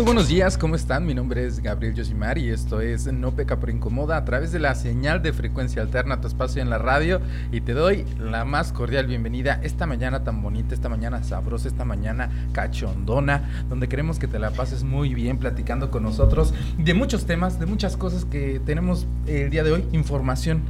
[0.00, 1.04] muy buenos días, ¿cómo están?
[1.04, 4.58] Mi nombre es Gabriel Yosimar y esto es No Peca por Incomoda a través de
[4.58, 7.20] la señal de frecuencia alterna, tu espacio en la radio
[7.52, 11.84] y te doy la más cordial bienvenida esta mañana tan bonita, esta mañana sabrosa, esta
[11.84, 17.26] mañana cachondona, donde queremos que te la pases muy bien platicando con nosotros de muchos
[17.26, 20.62] temas, de muchas cosas que tenemos el día de hoy, información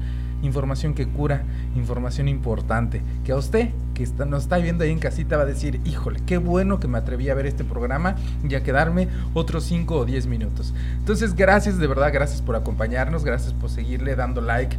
[0.43, 1.43] información que cura,
[1.77, 3.69] información importante, que a usted
[4.01, 6.89] que está, nos está viendo ahí en casita va a decir, híjole, qué bueno que
[6.89, 8.17] me atreví a ver este programa
[8.49, 10.73] y a quedarme otros 5 o 10 minutos.
[10.97, 14.75] Entonces, gracias, de verdad, gracias por acompañarnos, gracias por seguirle dando like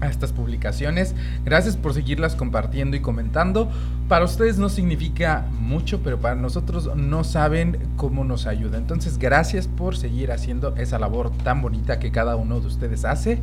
[0.00, 1.14] a estas publicaciones.
[1.44, 3.70] Gracias por seguirlas compartiendo y comentando.
[4.08, 8.78] Para ustedes no significa mucho, pero para nosotros no saben cómo nos ayuda.
[8.78, 13.40] Entonces, gracias por seguir haciendo esa labor tan bonita que cada uno de ustedes hace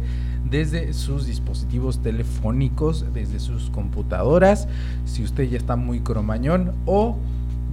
[0.50, 4.70] desde sus dispositivos telefónicos, desde sus computadoras,
[5.06, 7.18] si usted ya está muy cromañón o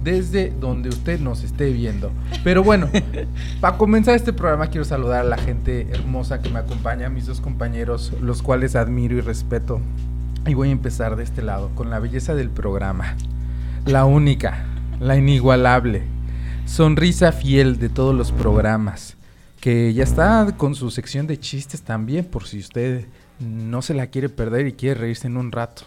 [0.03, 2.11] desde donde usted nos esté viendo.
[2.43, 2.89] Pero bueno,
[3.61, 7.39] para comenzar este programa quiero saludar a la gente hermosa que me acompaña, mis dos
[7.39, 9.79] compañeros, los cuales admiro y respeto.
[10.47, 13.15] Y voy a empezar de este lado, con la belleza del programa.
[13.85, 14.65] La única,
[14.99, 16.03] la inigualable,
[16.65, 19.17] sonrisa fiel de todos los programas,
[19.59, 23.05] que ya está con su sección de chistes también, por si usted
[23.39, 25.83] no se la quiere perder y quiere reírse en un rato.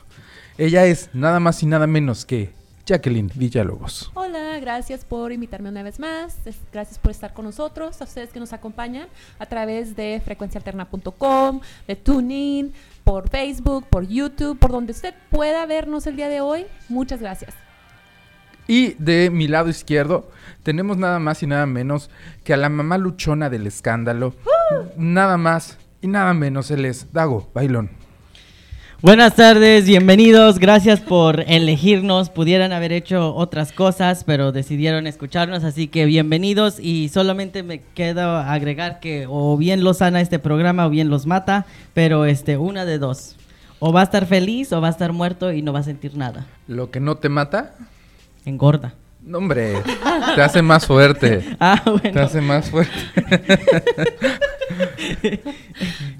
[0.57, 2.53] Ella es nada más y nada menos que
[2.87, 4.11] Jacqueline Villalobos.
[4.15, 6.37] Hola, gracias por invitarme una vez más.
[6.73, 9.09] Gracias por estar con nosotros, a ustedes que nos acompañan
[9.39, 12.75] a través de frecuencialterna.com, de TuneIn,
[13.05, 16.67] por Facebook, por YouTube, por donde usted pueda vernos el día de hoy.
[16.89, 17.55] Muchas gracias.
[18.67, 20.31] Y de mi lado izquierdo
[20.63, 22.11] tenemos nada más y nada menos
[22.43, 24.35] que a la mamá luchona del escándalo.
[24.97, 27.91] Nada más y nada menos, él es Dago Bailón.
[29.05, 35.89] Buenas tardes, bienvenidos, gracias por elegirnos, pudieran haber hecho otras cosas, pero decidieron escucharnos, así
[35.89, 40.89] que bienvenidos y solamente me queda agregar que o bien los sana este programa o
[40.89, 43.37] bien los mata, pero este, una de dos,
[43.79, 46.17] o va a estar feliz o va a estar muerto y no va a sentir
[46.17, 46.47] nada.
[46.67, 47.75] ¿Lo que no te mata?
[48.47, 48.95] Engorda.
[49.25, 49.83] No, hombre,
[50.35, 51.57] te hace más fuerte.
[51.61, 52.13] ah, bueno.
[52.13, 52.93] Te hace más fuerte.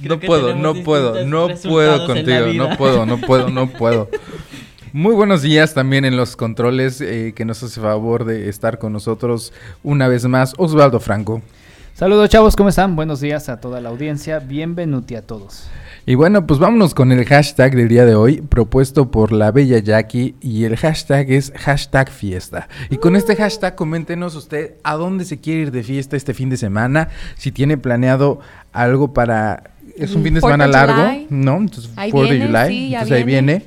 [0.01, 4.09] no puedo, no puedo, no puedo contigo, no puedo, no puedo, no puedo.
[4.95, 8.95] Muy buenos días también en los controles eh, que nos hace favor de estar con
[8.95, 9.53] nosotros
[9.83, 11.43] una vez más, Osvaldo Franco.
[11.93, 12.97] Saludos chavos, ¿cómo están?
[12.97, 15.69] Buenos días a toda la audiencia, bienvenuti a todos.
[16.07, 19.79] Y bueno, pues vámonos con el hashtag del día de hoy, propuesto por la bella
[19.79, 22.69] Jackie, y el hashtag es hashtag fiesta.
[22.91, 26.51] Y con este hashtag coméntenos usted a dónde se quiere ir de fiesta este fin
[26.51, 28.41] de semana, si tiene planeado
[28.73, 29.71] algo para...
[29.97, 31.57] Es un fin de semana largo, ¿no?
[31.57, 33.63] Entonces, ahí viene, July, entonces ahí viene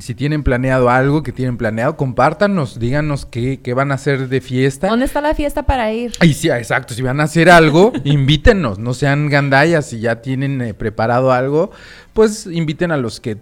[0.00, 4.40] Si tienen planeado algo, que tienen planeado, compártanos, díganos qué, qué van a hacer de
[4.40, 4.88] fiesta.
[4.88, 6.12] ¿Dónde está la fiesta para ir?
[6.22, 10.60] Y sí, exacto, si van a hacer algo, invítenos, no sean gandallas, si ya tienen
[10.62, 11.70] eh, preparado algo,
[12.12, 13.38] pues inviten a los que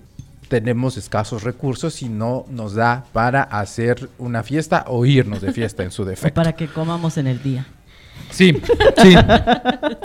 [0.49, 5.83] tenemos escasos recursos y no nos da para hacer una fiesta o irnos de fiesta
[5.85, 6.35] en su O defecto.
[6.35, 7.67] para que comamos en el día.
[8.31, 8.55] Sí,
[9.03, 9.15] sí.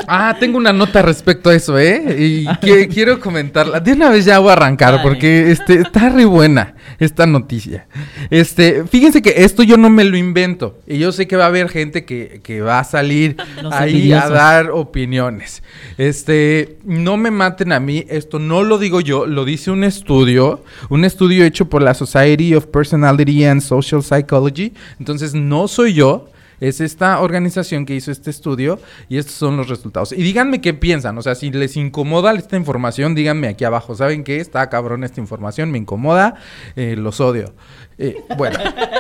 [0.08, 2.16] Ah, tengo una nota respecto a eso, ¿eh?
[2.20, 3.80] Y que- quiero comentarla.
[3.80, 7.88] De una vez ya voy a arrancar porque este, está re buena esta noticia.
[8.30, 10.80] Este, fíjense que esto yo no me lo invento.
[10.88, 14.12] Y yo sé que va a haber gente que, que va a salir Los ahí
[14.14, 15.62] a dar opiniones.
[15.98, 20.64] Este, no me maten a mí, esto no lo digo yo, lo dice un estudio,
[20.90, 24.74] un estudio hecho por la Society of Personality and Social Psychology.
[25.00, 26.30] Entonces, no soy yo.
[26.64, 28.80] Es esta organización que hizo este estudio
[29.10, 30.14] y estos son los resultados.
[30.14, 33.96] Y díganme qué piensan, o sea, si les incomoda esta información, díganme aquí abajo.
[33.96, 34.38] ¿Saben qué?
[34.38, 36.36] Está cabrón esta información, me incomoda,
[36.78, 37.54] eh, los odio.
[37.98, 38.60] Eh, bueno,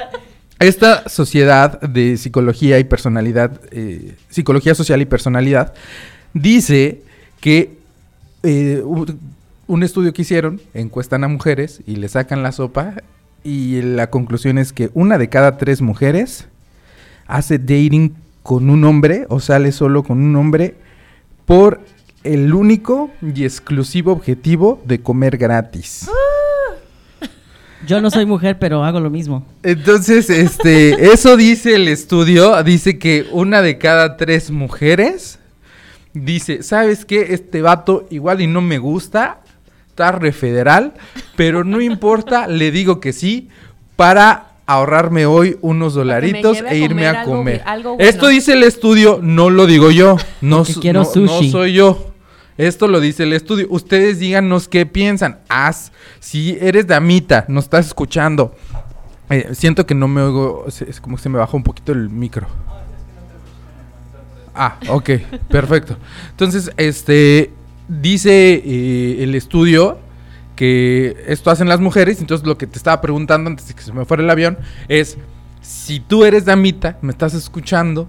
[0.59, 5.73] esta sociedad de psicología y personalidad, eh, psicología social y personalidad,
[6.33, 7.01] dice
[7.39, 7.77] que
[8.43, 9.17] eh, un,
[9.67, 12.95] un estudio que hicieron, encuestan a mujeres y le sacan la sopa
[13.41, 16.49] y la conclusión es que una de cada tres mujeres
[17.27, 20.75] hace dating con un hombre o sale solo con un hombre
[21.45, 21.81] por
[22.23, 26.09] el único y exclusivo objetivo de comer gratis.
[27.87, 29.45] Yo no soy mujer, pero hago lo mismo.
[29.61, 35.39] Entonces, este, eso dice el estudio, dice que una de cada tres mujeres
[36.13, 37.33] dice, ¿sabes qué?
[37.33, 39.41] Este vato igual y no me gusta,
[39.89, 40.93] está re federal,
[41.35, 43.49] pero no importa, le digo que sí
[43.95, 47.57] para ahorrarme hoy unos dolaritos e irme comer a comer.
[47.59, 48.09] bi- algo bueno.
[48.09, 51.03] Esto dice el estudio, no lo digo yo, no, quiero
[51.51, 52.09] soy yo.
[52.57, 53.65] Esto lo dice el estudio.
[53.69, 55.39] Ustedes díganos qué piensan.
[55.49, 58.55] Haz, si eres damita, nos estás escuchando.
[59.29, 61.91] Eh, siento que no me oigo, se- es como que se me bajó un poquito
[61.91, 62.45] el micro.
[64.55, 65.09] Ah, ok,
[65.49, 65.97] perfecto.
[66.31, 67.51] Entonces, este,
[67.87, 69.97] dice eh, el estudio
[70.55, 73.93] que esto hacen las mujeres, entonces lo que te estaba preguntando antes de que se
[73.93, 74.57] me fuera el avión
[74.87, 75.17] es,
[75.61, 78.07] si tú eres damita, me estás escuchando,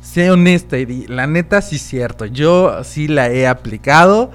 [0.00, 4.32] sé honesta y di, la neta sí es cierto, yo sí la he aplicado,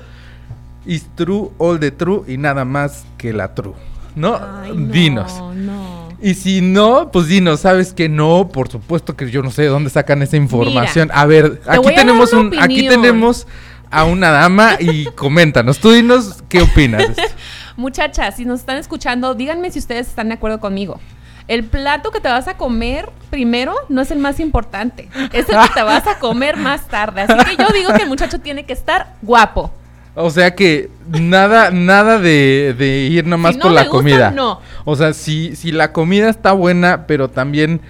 [0.86, 3.74] is true, all the true y nada más que la true,
[4.16, 4.36] ¿no?
[4.36, 5.34] Ay, no, Dinos.
[5.56, 6.10] No.
[6.22, 8.50] Y si no, pues dinos, ¿sabes que no?
[8.52, 11.10] Por supuesto que yo no sé de dónde sacan esa información.
[11.14, 13.48] a ver, aquí tenemos un aquí tenemos
[13.92, 17.06] a una dama y coméntanos, tú dinos qué opinas.
[17.78, 21.00] Muchachas, si nos están escuchando, díganme si ustedes están de acuerdo conmigo.
[21.48, 25.10] El plato que te vas a comer primero no es el más importante.
[25.34, 27.22] Es el que te vas a comer más tarde.
[27.22, 29.72] Así que yo digo que el muchacho tiene que estar guapo.
[30.14, 34.32] O sea que nada nada de, de ir nomás Si no por la gusta, comida.
[34.32, 34.60] no.
[34.86, 37.82] O sea, si si la comida está buena, pero también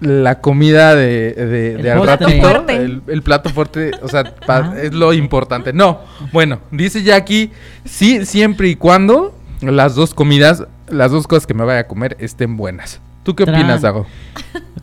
[0.00, 2.76] la comida de, de, El de al ratito, Fuerte.
[2.76, 4.74] el, el plato fuerte, o sea, pa- Ah.
[4.80, 5.72] es lo importante.
[5.72, 6.00] No,
[6.32, 7.50] bueno, dice Jackie,
[7.84, 12.16] sí, siempre y cuando las dos comidas, las dos cosas que me vaya a comer
[12.20, 13.00] estén buenas.
[13.24, 13.56] ¿Tú qué Tran.
[13.60, 14.06] opinas, Dago?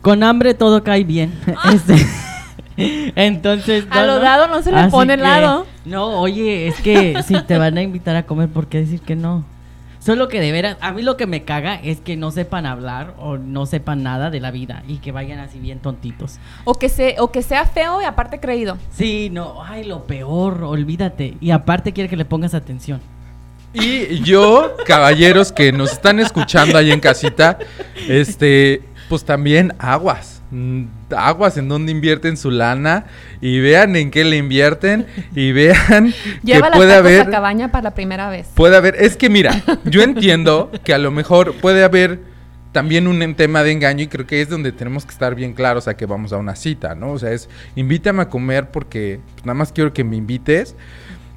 [0.02, 1.32] Con hambre todo cae bien.
[1.72, 3.86] Este, Entonces.
[3.90, 5.66] A lo dado no se le Así pone que- helado.
[5.86, 9.16] No, oye, es que si te van a invitar a comer, ¿por qué decir que
[9.16, 9.44] no?
[10.06, 13.14] Solo que de veras, a mí lo que me caga es que no sepan hablar
[13.18, 16.38] o no sepan nada de la vida y que vayan así bien tontitos.
[16.64, 18.78] O que, se, o que sea feo y aparte creído.
[18.92, 21.36] Sí, no, ay, lo peor, olvídate.
[21.40, 23.00] Y aparte quiere que le pongas atención.
[23.74, 27.58] Y yo, caballeros que nos están escuchando ahí en casita,
[28.08, 30.35] este, pues también aguas.
[30.56, 33.04] Mm, Aguas en donde invierten su lana
[33.42, 37.82] y vean en qué le invierten y vean Lleva que puede haber a cabaña para
[37.82, 38.48] la primera vez.
[38.54, 39.52] puede haber, es que mira,
[39.84, 42.20] yo entiendo que a lo mejor puede haber
[42.72, 45.88] también un tema de engaño y creo que es donde tenemos que estar bien claros
[45.88, 47.12] a que vamos a una cita, ¿no?
[47.12, 50.74] O sea, es invítame a comer porque nada más quiero que me invites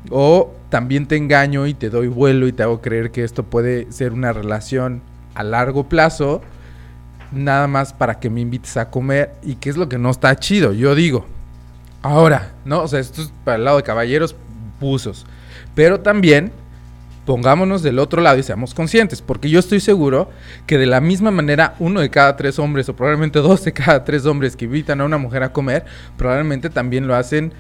[0.10, 3.92] o también te engaño y te doy vuelo y te hago creer que esto puede
[3.92, 5.02] ser una relación
[5.36, 6.42] a largo plazo
[7.32, 10.36] nada más para que me invites a comer y que es lo que no está
[10.36, 11.26] chido, yo digo.
[12.02, 12.84] Ahora, ¿no?
[12.84, 14.36] O sea, esto es para el lado de caballeros
[14.80, 15.26] buzos.
[15.76, 16.52] Pero también
[17.26, 20.32] pongámonos del otro lado y seamos conscientes, porque yo estoy seguro
[20.66, 24.04] que de la misma manera uno de cada tres hombres o probablemente dos de cada
[24.04, 25.86] tres hombres que invitan a una mujer a comer,
[26.18, 27.54] probablemente también lo hacen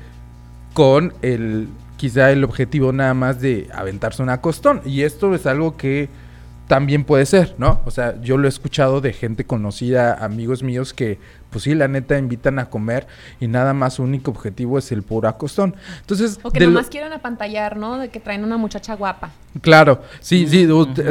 [0.73, 5.77] con el quizá el objetivo nada más de aventarse una costón y esto es algo
[5.77, 6.09] que
[6.69, 7.81] también puede ser, ¿no?
[7.85, 11.17] O sea, yo lo he escuchado de gente conocida, amigos míos que,
[11.49, 13.07] pues sí, la neta invitan a comer
[13.39, 15.75] y nada más su único objetivo es el puro acostón.
[16.01, 17.97] Entonces, O que lo- nomás quieren apantallar, ¿no?
[17.97, 19.31] De que traen una muchacha guapa.
[19.61, 20.67] claro, sí, sí,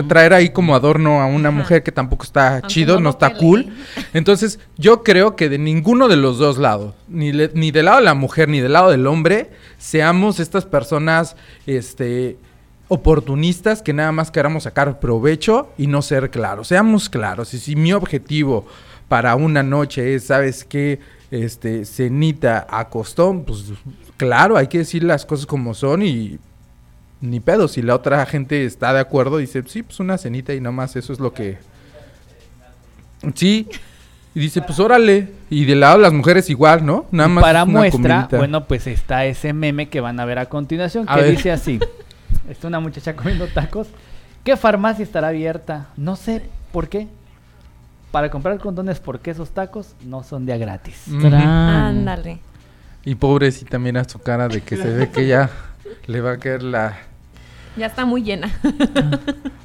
[0.07, 3.67] traer ahí como adorno a una mujer que tampoco está Aunque chido, no está cool.
[4.15, 7.99] Entonces, yo creo que de ninguno de los dos lados, ni, le- ni del lado
[7.99, 11.35] de la mujer ni del lado del hombre, seamos estas personas,
[11.67, 12.39] este
[12.89, 16.69] oportunistas que nada más queramos sacar provecho y no ser claros.
[16.69, 17.53] Seamos claros.
[17.55, 18.67] Y si mi objetivo
[19.09, 20.99] para una noche es, ¿sabes qué?
[21.31, 23.65] Este, cenita a costón, pues
[24.17, 26.39] claro, hay que decir las cosas como son y
[27.21, 27.69] ni pedo.
[27.69, 31.13] Si la otra gente está de acuerdo, dice, sí, pues una cenita y nomás eso
[31.13, 31.59] es lo que...
[33.35, 33.69] Sí.
[34.35, 35.33] Y dice, pues órale.
[35.51, 37.07] Y del lado de las mujeres igual, ¿no?
[37.11, 38.37] Nada más para muestra, comidita.
[38.39, 41.31] bueno, pues está ese meme que van a ver a continuación A que ver.
[41.33, 41.81] dice así.
[42.49, 43.89] Está una muchacha comiendo tacos.
[44.45, 45.89] ¿Qué farmacia estará abierta?
[45.97, 47.09] No sé por qué.
[48.11, 51.05] Para comprar condones porque esos tacos no son día gratis.
[51.09, 51.21] Ujú.
[51.29, 51.43] Tran.
[51.43, 52.41] Ándale.
[53.05, 55.51] Y pobrecita, mira su cara de que se ve que ya
[56.07, 56.97] le va a caer la,
[57.77, 58.51] Ya está muy llena.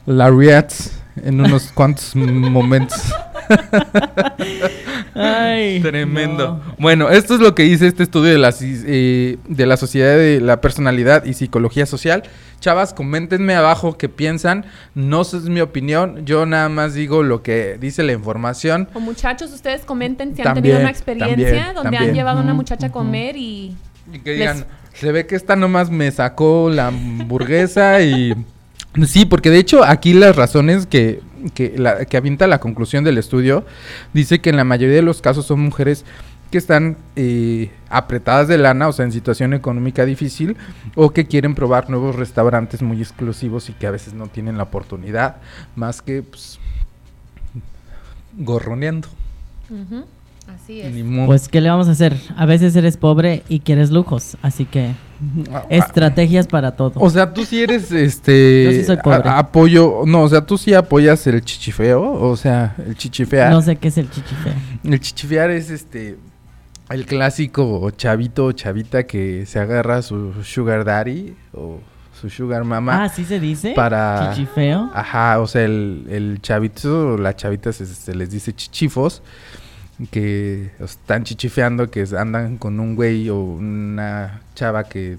[0.05, 3.01] la Riats en unos cuantos momentos.
[5.15, 6.61] Ay, Tremendo.
[6.65, 6.75] no.
[6.79, 10.41] Bueno, esto es lo que dice este estudio de la, eh, de la Sociedad de
[10.41, 12.23] la Personalidad y Psicología Social.
[12.59, 14.65] Chavas, coméntenme abajo qué piensan.
[14.95, 16.25] No sé, es mi opinión.
[16.25, 18.87] Yo nada más digo lo que dice la información.
[18.93, 22.03] O muchos, ustedes comenten si han También, tenido una experiencia también, donde también.
[22.03, 23.75] han llevado a una muchacha a comer y...
[24.11, 28.33] Y que Les- digan, se ve que esta nomás me sacó la hamburguesa y...
[29.07, 31.19] Sí, porque de hecho aquí las razones que,
[31.53, 33.65] que, la, que avienta la conclusión del estudio
[34.13, 36.05] dice que en la mayoría de los casos son mujeres
[36.53, 40.55] que están eh, apretadas de lana, o sea, en situación económica difícil,
[40.93, 44.63] o que quieren probar nuevos restaurantes muy exclusivos y que a veces no tienen la
[44.63, 45.37] oportunidad,
[45.75, 46.59] más que pues,
[48.37, 49.07] gorroneando.
[50.47, 50.93] Así es.
[51.25, 52.15] Pues, ¿qué le vamos a hacer?
[52.37, 54.93] A veces eres pobre y quieres lujos, así que
[55.69, 56.93] estrategias para todo.
[56.95, 59.29] O sea, tú sí eres este Yo sí soy pobre.
[59.29, 63.51] a- apoyo, no, o sea, tú sí apoyas el chichifeo, o sea, el chichifear.
[63.51, 64.53] No sé qué es el chichifeo.
[64.83, 66.17] El chichifear es este
[66.89, 71.79] el clásico chavito o chavita que se agarra a su sugar daddy o
[72.19, 73.73] su sugar mama Ah, ¿sí se dice?
[73.75, 74.91] para Chichifeo.
[74.93, 79.21] Ajá, o sea, el, el chavito o la chavita se, se les dice chichifos
[80.11, 85.17] que están chichifeando, que andan con un güey o una chava que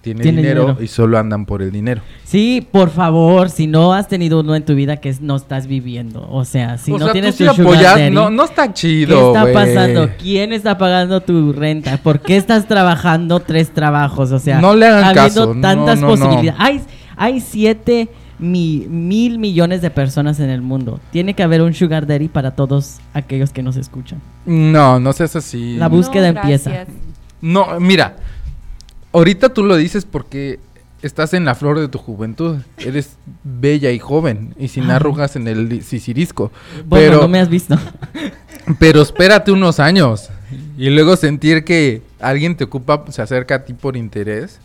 [0.00, 0.82] tiene, Tiene dinero, dinero.
[0.82, 2.00] y solo andan por el dinero.
[2.24, 6.26] Sí, por favor, si no has tenido uno en tu vida que no estás viviendo,
[6.30, 8.44] o sea, si o no sea, tienes tú tu sí sugar apoyas, daddy, no, no
[8.44, 9.54] está ¿qué chido, está güey.
[9.54, 10.08] pasando?
[10.18, 11.96] ¿Quién está pagando tu renta?
[11.98, 14.30] ¿Por qué estás trabajando tres trabajos?
[14.32, 16.12] O sea, No le hagan habiendo caso, tantas no, no.
[16.14, 16.54] posibilidades.
[16.60, 16.80] Hay,
[17.16, 21.00] hay siete mi- mil millones de personas en el mundo.
[21.10, 24.20] Tiene que haber un sugar daddy para todos aquellos que nos escuchan.
[24.46, 25.76] No, no seas así.
[25.76, 26.86] La búsqueda empieza.
[27.40, 28.16] No, mira,
[29.12, 30.58] ahorita tú lo dices porque
[31.02, 32.58] estás en la flor de tu juventud.
[32.78, 34.96] Eres bella y joven y sin Ah.
[34.96, 36.50] arrugas en el sisirisco.
[36.86, 37.76] Bueno, pero, no me has visto.
[38.78, 40.28] pero espérate unos años
[40.76, 44.60] y luego sentir que alguien te ocupa, se acerca a ti por interés.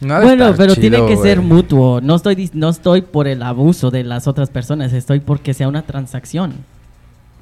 [0.00, 2.00] No bueno, pero chido, tiene que ser mutuo.
[2.00, 5.82] No estoy, no estoy por el abuso de las otras personas, estoy porque sea una
[5.82, 6.54] transacción.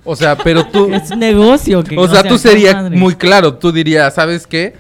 [0.05, 0.89] O sea, pero tú...
[0.93, 1.85] Es un negocio.
[1.85, 2.97] Que, o sea, tú serías madre.
[2.97, 3.55] muy claro.
[3.55, 4.75] Tú dirías, ¿sabes qué?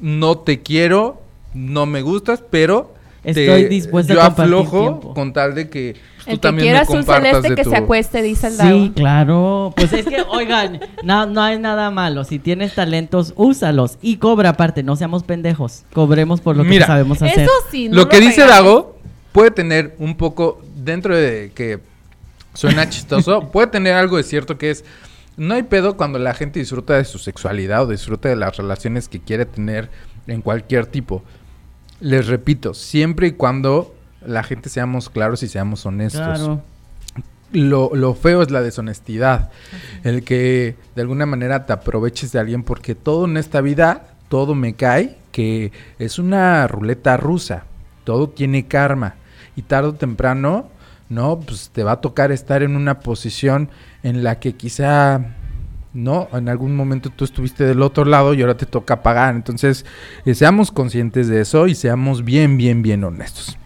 [0.00, 1.20] No te quiero,
[1.54, 2.94] no me gustas, pero...
[3.22, 5.14] te- Estoy dispuesta a yo compartir aflojo tiempo.
[5.14, 5.96] con tal de que
[6.30, 7.70] pues, tú El que también quiera me azul compartas celeste de que tu...
[7.70, 8.78] se acueste, dice el Dago.
[8.78, 9.72] Sí, claro.
[9.76, 12.24] Pues es que, oigan, no, no hay nada malo.
[12.24, 13.98] Si tienes talentos, úsalos.
[14.02, 15.84] Y cobra aparte, no seamos pendejos.
[15.92, 17.40] Cobremos por lo Mira, que sabemos hacer.
[17.40, 18.46] Eso sí, no lo que dice.
[18.46, 18.98] Dago
[19.32, 21.80] puede tener un poco, dentro de que
[22.54, 24.84] suena chistoso, puede tener algo de cierto que es,
[25.36, 29.08] no hay pedo cuando la gente disfruta de su sexualidad o disfruta de las relaciones
[29.08, 29.90] que quiere tener
[30.26, 31.22] en cualquier tipo.
[32.00, 36.22] Les repito, siempre y cuando la gente seamos claros y seamos honestos.
[36.22, 36.62] Claro.
[37.52, 39.50] Lo, lo feo es la deshonestidad.
[40.04, 44.54] El que de alguna manera te aproveches de alguien porque todo en esta vida, todo
[44.54, 47.64] me cae, que es una ruleta rusa.
[48.04, 49.16] Todo tiene karma.
[49.56, 50.68] Y tarde o temprano,
[51.08, 51.40] ¿no?
[51.40, 53.68] Pues te va a tocar estar en una posición
[54.02, 55.20] en la que quizá,
[55.92, 56.28] ¿no?
[56.32, 59.34] En algún momento tú estuviste del otro lado y ahora te toca pagar.
[59.34, 59.84] Entonces,
[60.24, 63.58] eh, seamos conscientes de eso y seamos bien, bien, bien honestos.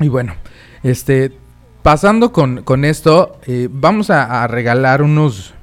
[0.00, 0.34] Y bueno,
[0.82, 1.32] este,
[1.82, 5.54] pasando con, con esto, eh, vamos a, a regalar unos,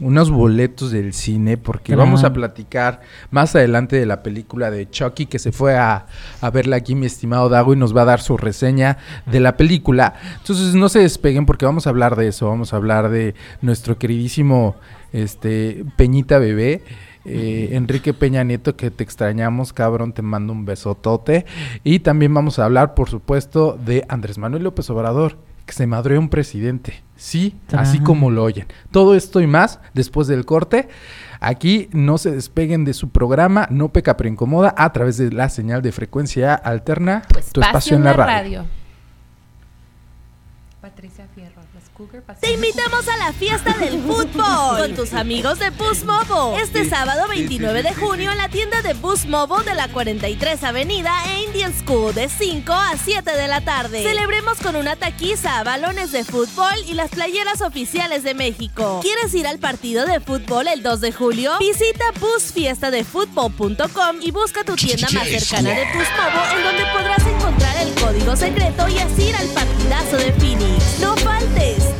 [0.00, 2.00] unos boletos del cine porque Claro.
[2.02, 6.06] vamos a platicar más adelante de la película de Chucky que se fue a,
[6.40, 9.56] a verla aquí mi estimado Dago y nos va a dar su reseña de la
[9.56, 10.14] película.
[10.38, 13.96] Entonces no se despeguen porque vamos a hablar de eso, vamos a hablar de nuestro
[13.98, 14.74] queridísimo
[15.12, 16.82] este Peñita Bebé.
[17.24, 21.46] Eh, Enrique Peña Nieto, que te extrañamos, cabrón, te mando un besotote.
[21.82, 26.20] Y también vamos a hablar, por supuesto, de Andrés Manuel López Obrador, que se madreó
[26.20, 27.02] un presidente.
[27.16, 28.66] Sí, así como lo oyen.
[28.90, 30.88] Todo esto y más después del corte.
[31.40, 35.48] Aquí no se despeguen de su programa No Peca Pero Incomoda a través de la
[35.48, 37.22] señal de frecuencia alterna.
[37.52, 38.64] Tu espacio, en la radio
[41.34, 41.83] Fierro, las Cougar
[42.40, 46.60] Te invitamos a la fiesta del fútbol con tus amigos de Bus Mobile.
[46.60, 51.12] Este sábado 29 de junio en la tienda de Bus Mobile de la 43 Avenida
[51.28, 54.02] e Indian School de 5 a 7 de la tarde.
[54.02, 58.98] Celebremos con una taquiza, balones de fútbol y las playeras oficiales de México.
[59.00, 61.52] ¿Quieres ir al partido de fútbol el 2 de julio?
[61.60, 67.76] Visita busfiestadefutbol.com y busca tu tienda más cercana de Bus Mobile en donde podrás encontrar
[67.76, 70.98] el código secreto y así ir al partidazo de Phoenix.
[70.98, 71.93] ¡No faltes!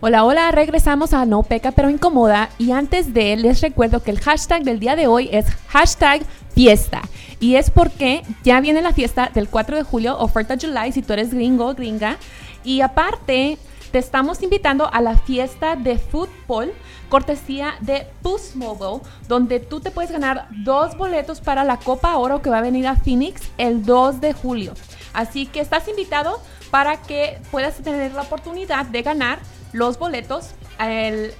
[0.00, 2.50] Hola, hola, regresamos a No Peca pero Incomoda.
[2.56, 6.22] Y antes de les recuerdo que el hashtag del día de hoy es hashtag
[6.54, 7.02] fiesta.
[7.40, 11.14] Y es porque ya viene la fiesta del 4 de julio, oferta July si tú
[11.14, 12.16] eres gringo o gringa.
[12.62, 13.58] Y aparte
[13.90, 16.72] te estamos invitando a la fiesta de fútbol
[17.08, 22.40] cortesía de Boost Mobile donde tú te puedes ganar dos boletos para la Copa Oro
[22.40, 24.74] que va a venir a Phoenix el 2 de julio.
[25.12, 29.40] Así que estás invitado para que puedas tener la oportunidad de ganar
[29.72, 30.50] los boletos
[30.80, 31.32] el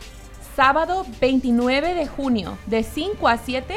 [0.56, 3.74] sábado 29 de junio de 5 a 7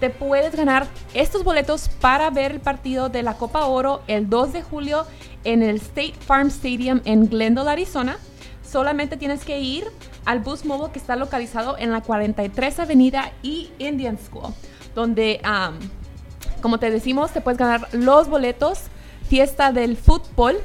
[0.00, 4.52] te puedes ganar estos boletos para ver el partido de la Copa Oro el 2
[4.52, 5.06] de julio
[5.44, 8.18] en el State Farm Stadium en Glendale, Arizona.
[8.62, 9.86] Solamente tienes que ir
[10.24, 14.52] al bus mobile que está localizado en la 43 Avenida y Indian School,
[14.94, 15.40] donde,
[16.60, 18.82] como te decimos, te puedes ganar los boletos,
[19.28, 20.58] fiesta del fútbol.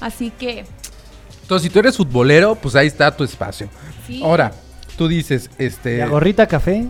[0.00, 0.66] Así que
[1.46, 3.68] Entonces, si tú eres futbolero, pues ahí está tu espacio.
[4.04, 4.20] Sí.
[4.20, 4.50] Ahora,
[4.98, 6.86] tú dices, este, La gorrita café.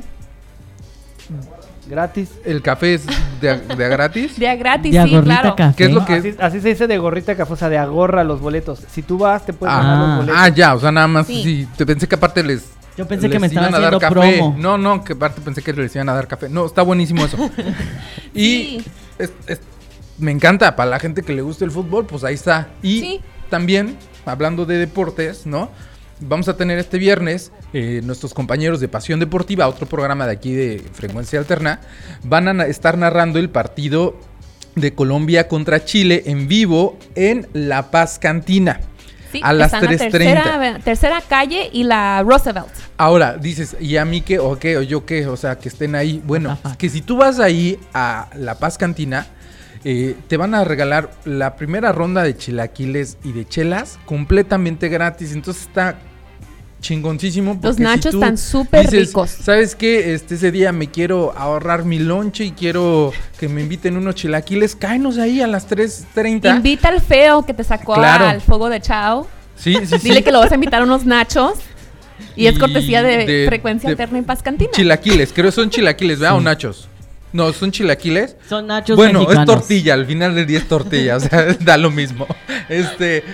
[1.89, 2.31] Gratis.
[2.45, 3.03] el café es
[3.41, 4.37] de, a- de a gratis.
[4.41, 5.57] de a gratis, De a sí, gorrita claro.
[5.57, 5.75] café.
[5.77, 8.25] ¿Qué es lo que- Así, así se dice de gorrita café, o sea, de agorra
[8.25, 8.81] los boletos.
[8.91, 10.37] Si tú vas, te puedes Ah, ganar los boletos.
[10.41, 11.43] ah, ya, o sea, nada más, Sí.
[11.45, 11.69] sí.
[11.77, 12.65] te pensé que aparte les...
[12.97, 14.37] Yo pensé que me estaban iban a dar haciendo café.
[14.39, 14.57] promo.
[14.59, 16.49] No, no, que aparte pensé que les iban a dar café.
[16.49, 17.37] No, está buenísimo eso.
[18.35, 18.41] y
[18.81, 18.85] Sí.
[19.19, 19.61] es- es-
[20.19, 22.69] me encanta, para la gente que le gusta el fútbol, pues ahí está.
[22.83, 23.21] Y Sí.
[23.51, 25.71] también, hablando de deportes, ¿no?
[26.21, 30.55] Vamos a tener este viernes eh, nuestros compañeros de Pasión Deportiva, otro programa de aquí
[30.55, 31.81] de Frecuencia Alterna,
[32.23, 34.19] van a estar narrando el partido
[34.77, 38.81] de Colombia contra Chile en vivo en La Paz Cantina.
[39.33, 40.11] Sí, a las está en la 3.30.
[40.11, 42.69] tercera, tercera calle y la Roosevelt.
[42.97, 44.39] Ahora, dices, ¿y a mí qué?
[44.39, 44.79] ¿O qué?
[44.79, 45.27] ¿O yo qué?
[45.27, 46.23] O sea, que estén ahí.
[46.25, 49.27] Bueno, que si tú vas ahí a La Paz Cantina,
[49.89, 55.33] eh, te van a regalar la primera ronda de chilaquiles y de chelas completamente gratis.
[55.33, 55.97] Entonces está
[56.81, 57.57] chingoncísimo.
[57.63, 59.31] Los si nachos están súper ricos.
[59.31, 60.13] ¿Sabes qué?
[60.15, 64.75] Este, ese día me quiero ahorrar mi lonche y quiero que me inviten unos chilaquiles.
[64.75, 66.57] Cáenos ahí a las 3.30.
[66.57, 68.27] Invita al feo que te sacó Claro.
[68.27, 69.27] al fuego de Chao.
[69.55, 70.09] Sí, sí, sí.
[70.09, 71.55] Dile que lo vas a invitar a unos nachos.
[72.35, 74.71] Y, es Y cortesía de, de- frecuencia de alterna en Paz Cantina.
[74.73, 76.35] Chilaquiles, creo que son chilaquiles, ¿verdad?
[76.35, 76.41] Sí.
[76.41, 76.89] O nachos.
[77.33, 78.37] No, son chilaquiles.
[78.49, 79.55] Son nachos Bueno, mexicanos.
[79.55, 82.27] es tortilla, al final del día es tortilla, o sea, da lo mismo.
[82.69, 83.25] Este,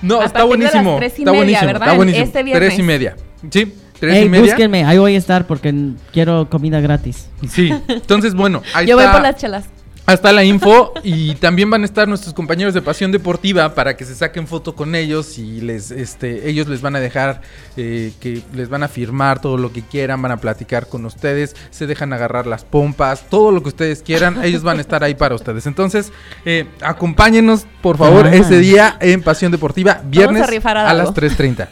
[0.00, 0.96] no, A está partir de las buenísimo.
[0.98, 1.82] tres y está media, buenísimo, ¿verdad?
[1.88, 2.24] está buenísimo.
[2.24, 2.84] Este tres y viernes.
[2.84, 3.16] media.
[3.50, 4.44] Sí, tres Ey, y media.
[4.52, 5.74] búsquenme, ahí voy a estar porque
[6.12, 7.28] quiero comida gratis.
[7.48, 9.64] Sí, entonces bueno, ahí Yo voy por las chelas.
[10.08, 14.04] Está la info y también van a estar nuestros compañeros de Pasión Deportiva para que
[14.04, 17.40] se saquen foto con ellos y les, este, ellos les van a dejar
[17.76, 21.54] eh, que les van a firmar todo lo que quieran, van a platicar con ustedes,
[21.70, 25.14] se dejan agarrar las pompas, todo lo que ustedes quieran, ellos van a estar ahí
[25.14, 25.66] para ustedes.
[25.66, 26.12] Entonces,
[26.44, 28.34] eh, acompáñenos por favor Ah.
[28.34, 31.28] ese día en Pasión Deportiva, viernes rifar a a, las Dago.
[31.28, 31.68] 3.30.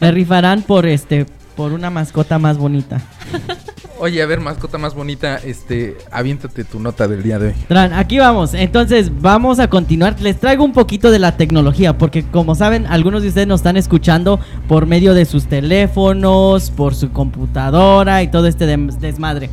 [0.00, 3.00] Me rifarán por este por una mascota más bonita.
[4.00, 7.54] Oye, a ver, mascota más bonita, este, aviéntate tu nota del día de hoy.
[7.68, 8.52] Tran, aquí vamos.
[8.52, 10.20] Entonces, vamos a continuar.
[10.20, 13.76] Les traigo un poquito de la tecnología, porque como saben, algunos de ustedes nos están
[13.76, 19.48] escuchando por medio de sus teléfonos, por su computadora y todo este desmadre.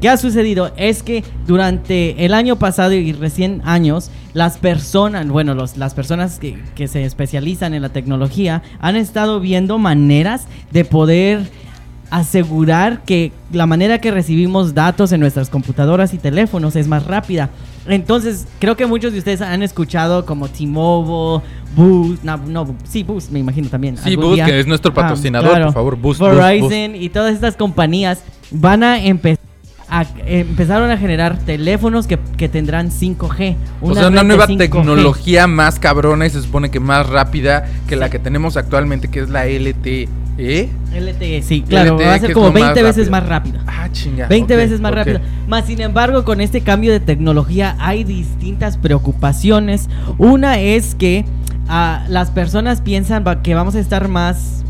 [0.00, 0.72] ¿Qué ha sucedido?
[0.76, 6.38] Es que durante el año pasado y recién años, las personas, bueno, los- las personas
[6.38, 11.40] que, que se especializan en la tecnología han estado viendo maneras de poder
[12.10, 17.50] asegurar que la manera que recibimos datos en nuestras computadoras y teléfonos es más rápida.
[17.86, 21.42] Entonces, creo que muchos de ustedes han escuchado como T-Mobile
[21.76, 23.96] Boost, no, no, sí, Boost, me imagino también.
[23.96, 24.44] Sí, Boost, día.
[24.46, 25.64] que es nuestro Ah, patrocinador, claro.
[25.66, 29.38] por favor, Boost, Boost, Verizon y todas estas compañías van a empezar
[29.90, 33.56] a empezaron a generar teléfonos que, que tendrán 5G.
[33.80, 34.58] O sea, una nueva 5G.
[34.58, 39.20] tecnología más cabrona y se supone que más rápida que la que tenemos actualmente, que
[39.20, 40.08] es la LTE.
[40.38, 43.10] LTE, sí, claro, LTE, va a ser como lo más 20 veces rápido.
[43.10, 43.64] más rápida.
[43.66, 44.26] Ah, chinga.
[44.28, 44.96] 20 ok, veces más ok.
[44.96, 45.20] rápido.
[45.48, 49.88] Más sin embargo, con este cambio de tecnología hay distintas preocupaciones.
[50.18, 51.24] Una es que
[51.68, 54.64] ah, las personas piensan que vamos a estar más,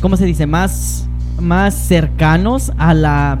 [0.00, 0.46] ¿cómo se dice?
[0.46, 1.08] Más,
[1.38, 3.38] más cercanos a la,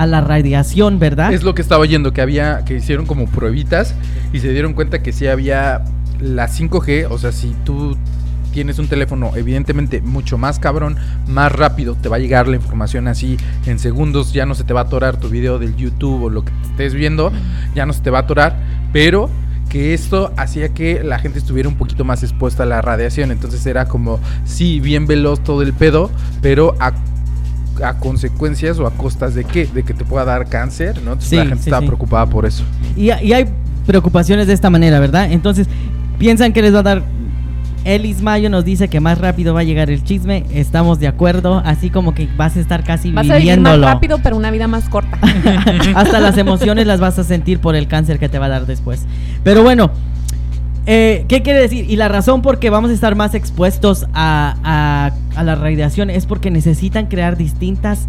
[0.00, 1.30] a la radiación, ¿verdad?
[1.30, 3.94] Es lo que estaba oyendo, que había, que hicieron como pruebitas
[4.32, 5.84] y se dieron cuenta que sí había
[6.18, 7.98] la 5G, o sea, si tú
[8.50, 10.96] tienes un teléfono evidentemente mucho más cabrón,
[11.28, 13.36] más rápido, te va a llegar la información así
[13.66, 16.46] en segundos, ya no se te va a atorar tu video del YouTube o lo
[16.46, 17.30] que estés viendo,
[17.74, 18.56] ya no se te va a atorar,
[18.94, 19.28] pero
[19.68, 23.66] que esto hacía que la gente estuviera un poquito más expuesta a la radiación, entonces
[23.66, 26.10] era como, sí, bien veloz todo el pedo,
[26.40, 26.94] pero a
[27.82, 29.66] a consecuencias o a costas de qué?
[29.66, 31.12] De que te pueda dar cáncer, ¿no?
[31.12, 31.86] Entonces Sí, la gente sí, estaba sí.
[31.86, 32.64] preocupada por eso.
[32.96, 33.46] Y, y hay
[33.86, 35.32] preocupaciones de esta manera, ¿verdad?
[35.32, 35.66] Entonces,
[36.18, 37.02] piensan que les va a dar...
[37.82, 41.62] Elis Mayo nos dice que más rápido va a llegar el chisme, estamos de acuerdo,
[41.64, 44.68] así como que vas a estar casi Vas a vivir más rápido, pero una vida
[44.68, 45.18] más corta.
[45.94, 48.66] Hasta las emociones las vas a sentir por el cáncer que te va a dar
[48.66, 49.06] después.
[49.44, 49.92] Pero bueno,
[50.86, 51.88] eh, ¿qué quiere decir?
[51.90, 56.10] Y la razón por qué vamos a estar más expuestos a, a- a la radiación
[56.10, 58.06] es porque necesitan crear distintas,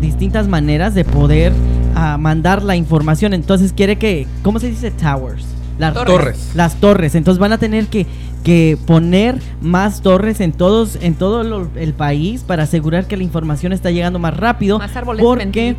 [0.00, 1.52] distintas maneras de poder
[1.94, 3.32] ah, mandar la información.
[3.34, 4.90] Entonces quiere que, ¿cómo se dice?
[4.90, 5.44] Towers.
[5.78, 6.50] Las Torres.
[6.56, 7.14] Las torres.
[7.14, 8.04] Entonces van a tener que,
[8.42, 13.22] que poner más torres en todos en todo lo- el país para asegurar que la
[13.22, 14.78] información está llegando más rápido.
[14.78, 15.76] más árboles de porque.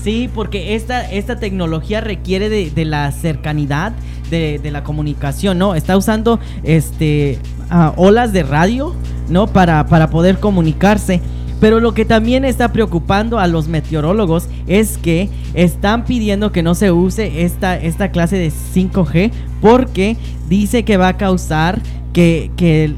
[0.00, 3.92] Sí, porque esta, esta tecnología requiere de, de la cercanidad
[4.32, 5.74] de, la comunicación, ¿no?
[5.74, 7.38] Está usando este
[7.70, 8.94] ah, olas de radio,
[9.28, 9.46] ¿no?
[9.46, 11.20] Para, para poder comunicarse.
[11.60, 16.74] Pero lo que también está preocupando a los meteorólogos es que están pidiendo que no
[16.74, 20.16] se use esta, esta clase de 5G porque
[20.48, 21.80] dice que va a causar
[22.12, 22.96] que, que,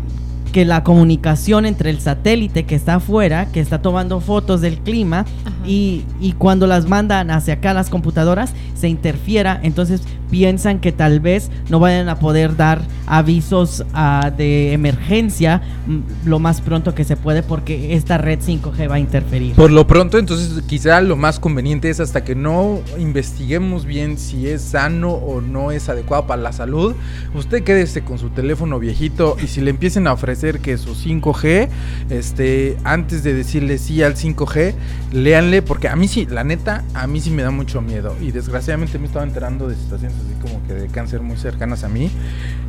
[0.55, 5.25] que la comunicación entre el satélite que está afuera, que está tomando fotos del clima,
[5.67, 11.21] y, y cuando las mandan hacia acá las computadoras se interfiera, entonces piensan que tal
[11.21, 17.05] vez no vayan a poder dar avisos ah, de emergencia mm, lo más pronto que
[17.05, 19.55] se puede porque esta red 5G va a interferir.
[19.55, 24.49] Por lo pronto, entonces quizá lo más conveniente es hasta que no investiguemos bien si
[24.49, 26.95] es sano o no es adecuado para la salud,
[27.35, 31.69] usted quédese con su teléfono viejito y si le empiecen a ofrecer que su 5G,
[32.11, 34.75] este, antes de decirle sí al 5G,
[35.13, 38.15] léanle porque a mí sí, la neta, a mí sí me da mucho miedo.
[38.21, 41.89] Y desgraciadamente me estaba enterando de situaciones así como que de cáncer muy cercanas a
[41.89, 42.11] mí.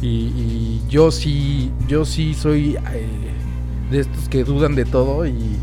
[0.01, 3.07] Y, y yo sí, yo sí soy eh,
[3.91, 5.57] de estos que dudan de todo y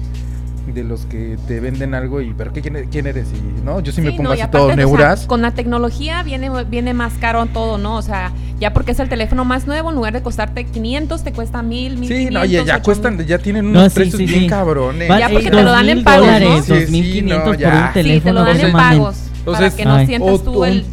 [0.66, 3.80] de los que te venden algo y pero ¿qué, quién, e- quién eres y no
[3.80, 6.50] yo sí, me pongo no, así aparte, todo o sea, neuras con la tecnología viene,
[6.64, 7.96] viene más caro todo, ¿no?
[7.96, 11.32] O sea, ya porque es el teléfono más nuevo, en lugar de costarte 500, te
[11.32, 12.28] cuesta 1000, 1500.
[12.28, 12.82] sí no ya, ya 8000.
[12.84, 14.46] cuestan ya tienen No, unos sí, precios sí, bien sí.
[14.46, 16.26] cabrones Ya porque eh, te lo dan 2,000 en pagos, ¿no?
[16.32, 16.80] dólares, Sí, sí,
[17.22, 17.92] 2500 no, por ya.
[17.96, 19.16] un Sí, te lo dan no en pagos.
[19.16, 20.06] para Entonces, que no ay.
[20.06, 20.84] sientas o tú el...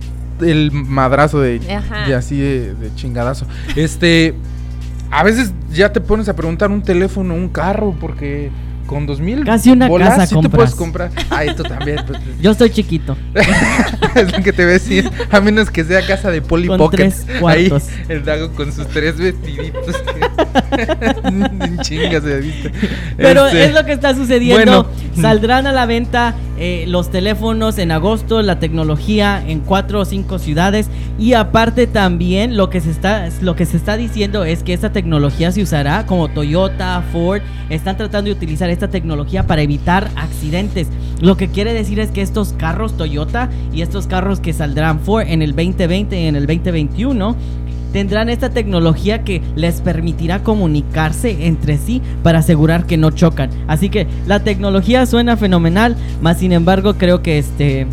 [0.42, 4.34] el madrazo de, de así de, de chingadazo este
[5.12, 8.50] a veces ya te pones a preguntar un teléfono un carro porque
[8.90, 10.56] con dos mil Casi una bolas casa sí te compras.
[10.56, 13.16] puedes comprar ay tú también pues, Yo estoy chiquito.
[14.16, 15.10] es lo que te voy a decir.
[15.30, 16.98] A menos que sea casa de Polly Con Pocket.
[16.98, 17.72] tres Ahí
[18.08, 19.96] el Dago con sus tres vestiditos.
[21.82, 22.72] chingas viste.
[23.16, 24.84] Pero Este, es lo que está sucediendo.
[24.84, 25.22] bueno.
[25.22, 30.40] Saldrán a la venta eh, los teléfonos en agosto, la tecnología en cuatro o cinco
[30.40, 30.90] ciudades.
[31.20, 34.92] Y aparte también lo que se está, lo que se está diciendo es que esta
[34.92, 40.88] tecnología se usará como Toyota, Ford, están tratando de utilizar esta tecnología para evitar accidentes.
[41.22, 45.26] Lo que quiere decir es que estos carros Toyota y estos carros que saldrán Ford
[45.28, 47.36] en el 2020 y en el 2021
[47.92, 53.50] tendrán esta tecnología que les permitirá comunicarse entre sí para asegurar que no chocan.
[53.68, 57.86] Así que la tecnología suena fenomenal, más sin embargo creo que este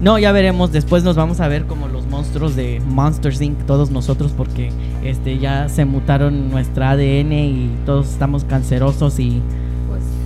[0.00, 3.66] no, ya veremos, después nos vamos a ver como los monstruos de Monsters Inc.
[3.66, 4.70] todos nosotros porque
[5.02, 9.42] este ya se mutaron nuestra ADN y todos estamos cancerosos y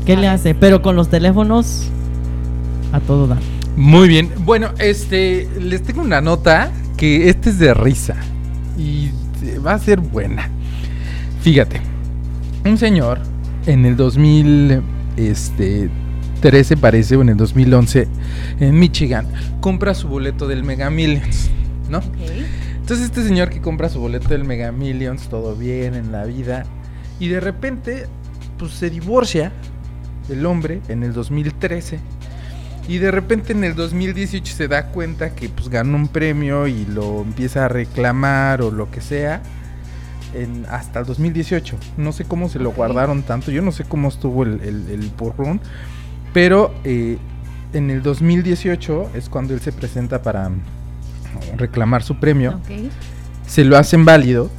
[0.04, 0.54] ¿qué le hace?
[0.54, 1.88] Pero con los teléfonos
[2.92, 3.40] a todo dar.
[3.76, 4.30] Muy bien.
[4.38, 5.48] Bueno, este.
[5.60, 8.16] Les tengo una nota que este es de risa.
[8.78, 9.10] Y
[9.64, 10.48] va a ser buena.
[11.40, 11.80] Fíjate.
[12.64, 13.20] Un señor
[13.66, 14.82] en el 2000.
[15.16, 15.90] Este.
[16.40, 18.08] 13 parece, o en el 2011,
[18.58, 19.28] en Michigan,
[19.60, 21.50] compra su boleto del Mega Millions.
[21.88, 22.00] ¿no?
[22.80, 26.64] Entonces este señor que compra su boleto del Mega Millions, todo bien en la vida,
[27.20, 28.06] y de repente,
[28.58, 29.52] pues se divorcia
[30.28, 31.98] el hombre en el 2013.
[32.88, 36.84] Y de repente en el 2018 se da cuenta que pues ganó un premio y
[36.86, 39.40] lo empieza a reclamar o lo que sea.
[40.34, 41.76] En, hasta el 2018.
[41.98, 43.50] No sé cómo se lo guardaron tanto.
[43.50, 45.60] Yo no sé cómo estuvo el, el, el porrón.
[46.32, 47.18] Pero eh,
[47.72, 50.50] en el 2018 es cuando él se presenta para
[51.56, 52.90] reclamar su premio Ok.
[53.46, 54.50] se lo hacen válido.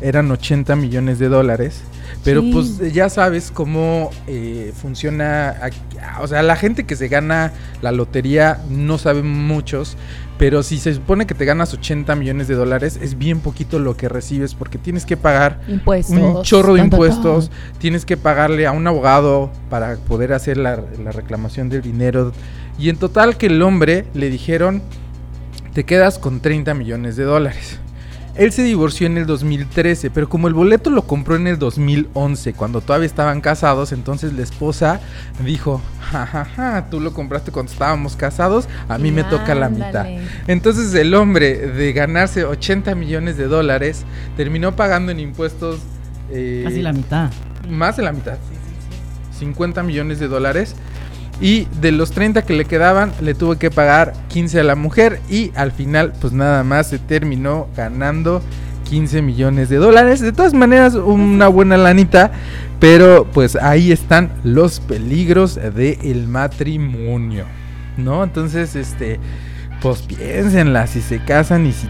[0.00, 1.82] Eran 80 millones de dólares.
[2.24, 2.50] Pero Sí.
[2.52, 5.56] pues ya sabes cómo eh, funciona.
[5.60, 5.78] aquí-
[6.20, 9.96] O sea, la gente que se gana la lotería no sabe muchos.
[10.38, 13.96] Pero si se supone que te ganas 80 millones de dólares, es bien poquito lo
[13.96, 16.16] que recibes porque tienes que pagar Impuestos.
[16.16, 21.12] un chorro de impuestos, tienes que pagarle a un abogado para poder hacer la, la
[21.12, 22.32] reclamación del dinero.
[22.78, 24.82] Y en total que el hombre le dijeron,
[25.74, 27.78] te quedas con 30 millones de dólares.
[28.34, 32.54] Él se divorció en el 2013, pero como el boleto lo compró en el 2011,
[32.54, 35.00] cuando todavía estaban casados, entonces la esposa
[35.44, 40.06] dijo, jajaja, tú lo compraste cuando estábamos casados, a mí me toca la mitad.
[40.46, 44.04] Entonces el hombre de ganarse 80 millones de dólares
[44.36, 45.80] terminó pagando en impuestos
[46.30, 47.30] eh, Casi la mitad.
[47.68, 48.38] más de la mitad.
[49.38, 50.74] 50 millones de dólares.
[51.40, 55.20] Y de los 30 que le quedaban, le tuvo que pagar 15 a la mujer.
[55.28, 58.42] Y al final, pues nada más se terminó ganando
[58.88, 60.20] 15 millones de dólares.
[60.20, 62.30] De todas maneras, una buena lanita.
[62.78, 67.44] Pero pues ahí están los peligros del matrimonio.
[67.96, 68.24] ¿No?
[68.24, 69.20] Entonces, este,
[69.80, 71.88] pues piénsenla si se casan y si,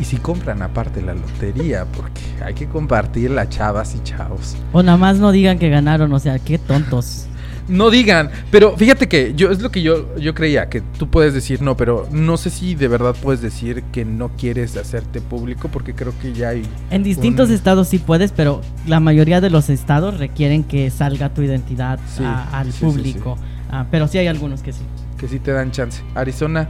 [0.00, 1.86] y si compran aparte la lotería.
[1.86, 4.56] Porque hay que compartirla, chavas y chavos.
[4.72, 7.26] O nada más no digan que ganaron, o sea, qué tontos.
[7.68, 11.34] No digan, pero fíjate que yo es lo que yo, yo creía, que tú puedes
[11.34, 15.68] decir no, pero no sé si de verdad puedes decir que no quieres hacerte público
[15.72, 16.62] porque creo que ya hay...
[16.90, 21.30] En distintos un- estados sí puedes, pero la mayoría de los estados requieren que salga
[21.34, 23.36] tu identidad Sí, a- al sí, sí, público.
[23.68, 24.82] Ah, pero sí hay algunos que sí.
[25.18, 26.02] que sí te dan chance.
[26.14, 26.68] Arizona,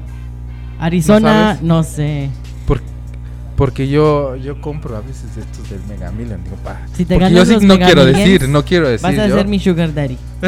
[0.79, 1.63] Arizona, sabes?
[1.63, 2.31] no, sé.
[2.67, 2.81] por-
[3.57, 6.81] porque yo yo compro a veces estos del Mega Million, digo, pa.
[6.95, 9.27] Si te porque yo sí no Mega quiero Millions, decir, no quiero decir Vas a
[9.29, 9.37] yo.
[9.37, 10.19] ser mi sugar daddy.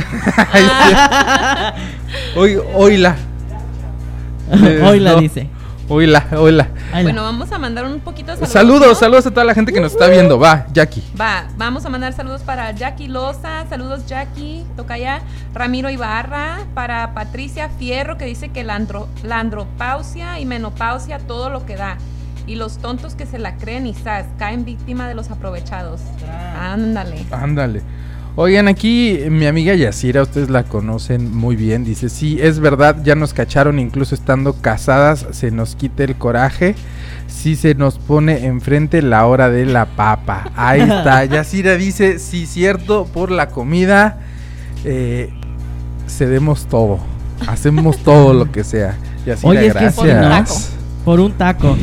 [4.50, 5.20] Eh, Hoy la no.
[5.20, 5.46] dice.
[5.90, 6.68] Oíla, oíla.
[6.92, 8.52] Ahí la- Bueno, vamos a mandar un poquito de saludos.
[8.52, 8.94] Saludos, ¿no?
[8.94, 10.38] saludos a toda la gente que nos está viendo.
[10.38, 11.02] Va, Jackie.
[11.18, 15.22] Va, vamos a mandar saludos para Jackie Loza, saludos Jackie, toca ya,
[15.54, 21.48] Ramiro Ibarra, para Patricia Fierro que dice que la, andro- la andropausia y menopausia todo
[21.48, 21.96] lo que da.
[22.48, 26.00] Y los tontos que se la creen y sas, caen víctima de los aprovechados.
[26.58, 27.26] Ándale.
[27.30, 27.82] Ándale.
[28.40, 33.16] Oigan, aquí mi amiga Yasira, ustedes la conocen muy bien, dice, sí, es verdad, ya
[33.16, 36.76] nos cacharon, incluso estando casadas, se nos quita el coraje,
[37.26, 40.52] sí se nos pone enfrente la hora de la papa.
[40.54, 44.20] Ahí está, Yasira dice, sí, cierto, por la comida,
[44.84, 45.30] eh,
[46.06, 47.00] cedemos todo,
[47.48, 48.96] hacemos todo lo que sea.
[49.26, 50.70] Yasira, Oye, es que gracias.
[51.04, 51.76] Por un taco.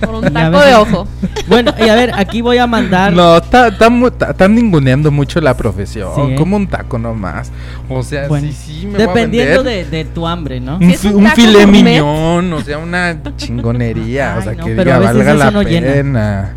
[0.00, 1.08] Por un taco de ojo.
[1.46, 3.12] Bueno, y a ver, aquí voy a mandar.
[3.12, 6.08] No, están ninguneando mucho la profesión.
[6.14, 6.34] Sí, ¿eh?
[6.36, 7.52] Como un taco nomás.
[7.88, 9.90] O sea, Bueno, sí, sí, me voy a dependiendo vender.
[9.90, 10.76] de, de tu hambre, ¿no?
[10.76, 11.66] Un, Si es un un gourmet.
[11.66, 14.36] miñón, o sea, una chingonería.
[14.36, 15.92] o Ay, sea, no, que diga, valga la no llena.
[15.92, 16.54] pena.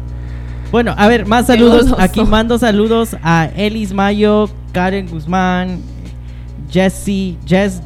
[0.71, 1.93] Bueno, a ver, más saludos.
[1.99, 5.81] Aquí mando saludos a Elis Mayo, Karen Guzmán,
[6.71, 7.81] Jesse, Jess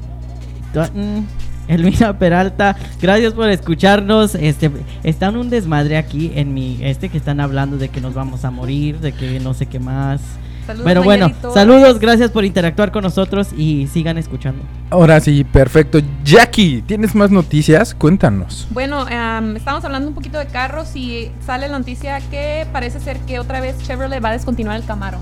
[0.74, 1.26] Dutton,
[1.72, 2.76] Elvira Peralta.
[3.02, 4.36] Gracias por escucharnos.
[4.36, 4.70] Este,
[5.04, 8.52] están un desmadre aquí en mi, este que están hablando de que nos vamos a
[8.52, 10.22] morir, de que no sé qué más.
[10.68, 14.62] Saludos, Pero bueno, saludos, gracias por interactuar con nosotros y sigan escuchando.
[14.92, 16.00] Ahora sí, perfecto.
[16.24, 17.96] Jackie, ¿tienes más noticias?
[17.96, 18.68] Cuéntanos.
[18.70, 23.18] Bueno, em, estamos hablando un poquito de carros y sale la noticia que parece ser
[23.22, 25.18] que otra vez Chevrolet va a descontinuar el Camaro.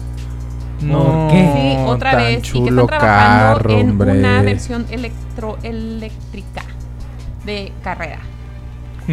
[0.82, 1.52] No, qué?
[1.54, 2.40] Sí, otra tan vez.
[2.40, 4.12] y que chulo están trabajando carro, en hombre.
[4.12, 6.64] una versión electroeléctrica
[7.46, 8.20] de carrera.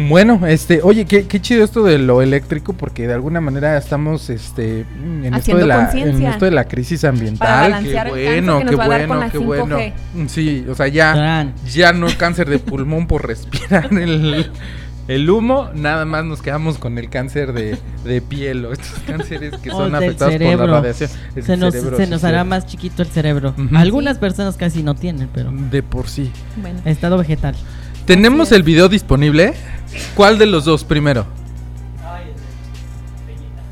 [0.09, 4.29] Bueno, este, oye, qué, qué chido esto de lo eléctrico, porque de alguna manera estamos,
[4.29, 7.71] este, en esto Haciendo de la, en esto de la crisis ambiental.
[7.71, 9.45] Para qué bueno, qué bueno, con la qué 5G.
[9.45, 9.77] bueno.
[10.27, 14.51] Sí, o sea, ya, ya no cáncer de pulmón por respirar el,
[15.07, 19.55] el humo, nada más nos quedamos con el cáncer de, de piel o estos cánceres
[19.57, 20.67] que O son afectados por cerebro.
[20.67, 21.09] la radiación.
[21.35, 22.27] El Se nos, cerebro, se sí, nos sí.
[22.27, 23.53] hará más chiquito el cerebro.
[23.57, 23.75] Ujú.
[23.77, 24.19] Algunas Sí.
[24.21, 26.31] personas casi no tienen, pero De por sí.
[26.57, 27.55] Bueno, estado vegetal.
[28.05, 29.53] ¿Tenemos el video disponible?
[30.15, 31.25] ¿Cuál de los dos primero?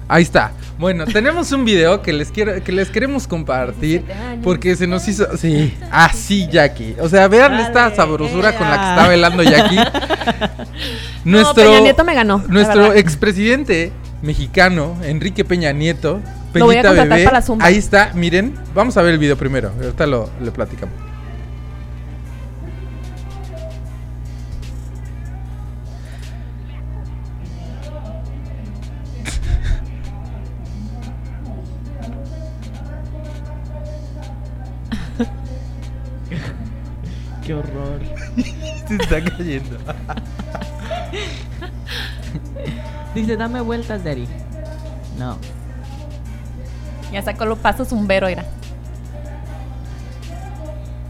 [0.08, 0.52] Ahí está.
[0.78, 4.44] Bueno, tenemos un video que les quiero, que les queremos compartir 17 años.
[4.44, 6.96] porque se nos hizo, sí, así Jackie.
[7.00, 9.78] O sea, vean esta sabrosura con la que está bailando Jackie.
[11.26, 12.44] no, Peña Nieto me ganó.
[12.48, 16.20] Nuestro expresidente mexicano, Enrique Peña Nieto,
[16.54, 17.66] Lo voy a Peñita Bebé, para la Zumba.
[17.66, 21.05] ahí está, miren, vamos a ver el video primero, ahorita lo le platicamos.
[37.46, 38.00] Qué horror.
[38.88, 39.78] Se está cayendo.
[43.14, 44.28] Dice, dame vueltas, Daddy.
[45.20, 45.38] No.
[47.14, 48.46] Ya sacó los pasos zumbero, era.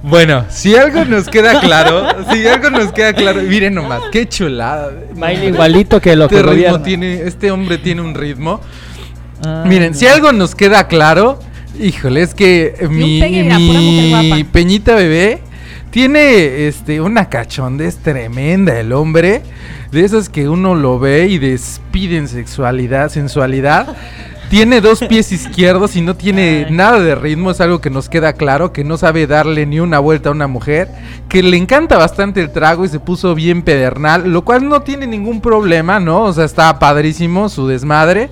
[0.03, 4.91] Bueno, si algo nos queda claro, si algo nos queda claro, miren nomás, qué chulada.
[5.15, 6.83] Baila igualito que lo que Este ritmo gobierna.
[6.83, 8.61] tiene, este hombre tiene un ritmo.
[9.65, 9.97] Miren, no.
[9.97, 11.39] si algo nos queda claro,
[11.79, 15.41] híjole, es que mi, pegue, mira, peñita bebé
[15.95, 19.43] tiene este una cachondez tremenda el hombre,
[19.93, 23.95] de esas que uno lo ve y despiden sexualidad, sensualidad.
[24.49, 28.33] Tiene dos pies izquierdos y no tiene nada de ritmo, es algo que nos queda
[28.33, 30.89] claro, que no sabe darle ni una vuelta a una mujer,
[31.29, 35.07] que le encanta bastante el trago y se puso bien pedernal, lo cual no tiene
[35.07, 36.23] ningún problema, ¿no?
[36.23, 38.29] O sea, está padrísimo su desmadre,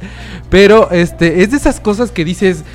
[0.50, 2.66] pero este es de esas cosas que dices,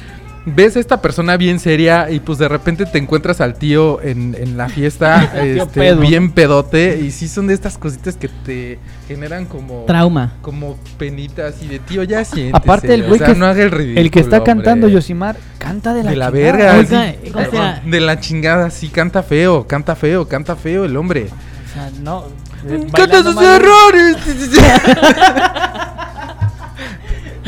[0.55, 4.35] ves a esta persona bien seria y pues de repente te encuentras al tío en,
[4.39, 6.01] en la fiesta este, pedo.
[6.01, 10.35] bien pedote y sí son de estas cositas que te generan como Trauma.
[10.43, 13.63] como penitas y de tío ya siéntese, Aparte el o güey sea, que, no haga
[13.63, 14.55] el ridículo, el que está hombre.
[14.55, 16.53] cantando Yosimar canta de la, de la chingada.
[16.53, 20.85] verga, Oiga, sí, o sea- de la chingada, sí canta feo, canta feo, canta feo
[20.85, 21.27] el hombre.
[21.27, 22.25] O sea, no.
[22.67, 24.17] eh, Canta bailando sus errores.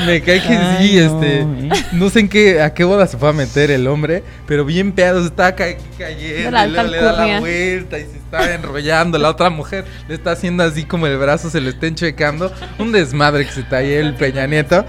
[0.07, 1.69] Me cae que Ay, sí, no, este, eh.
[1.93, 4.93] no sé en qué, a qué boda se fue a meter el hombre, pero bien
[4.93, 9.29] pedo, se está ca- cayendo, la le da la vuelta y se está enrollando, la
[9.31, 13.45] otra mujer le está haciendo así como el brazo se le está enchecando, un desmadre
[13.47, 14.85] que se trae el Peña Nieto.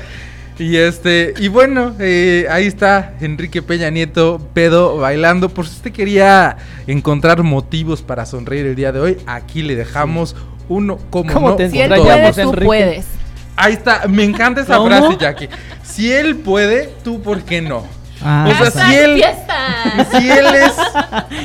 [0.59, 5.49] Y este, y bueno, eh, ahí está Enrique Peña Nieto, pedo, bailando.
[5.49, 10.35] Por si usted quería encontrar motivos para sonreír el día de hoy, aquí le dejamos
[10.69, 12.07] uno como ¿Cómo no, te Si él tú
[12.41, 12.65] Enrique.
[12.65, 13.05] puedes.
[13.61, 14.87] Ahí está, me encanta esa ¿Cómo?
[14.87, 15.49] frase, Jackie.
[15.83, 17.85] Si él puede, tú por qué no.
[18.23, 20.07] Ah, O sea, ¡Hashtag si él- fiesta!
[20.11, 20.73] Si él es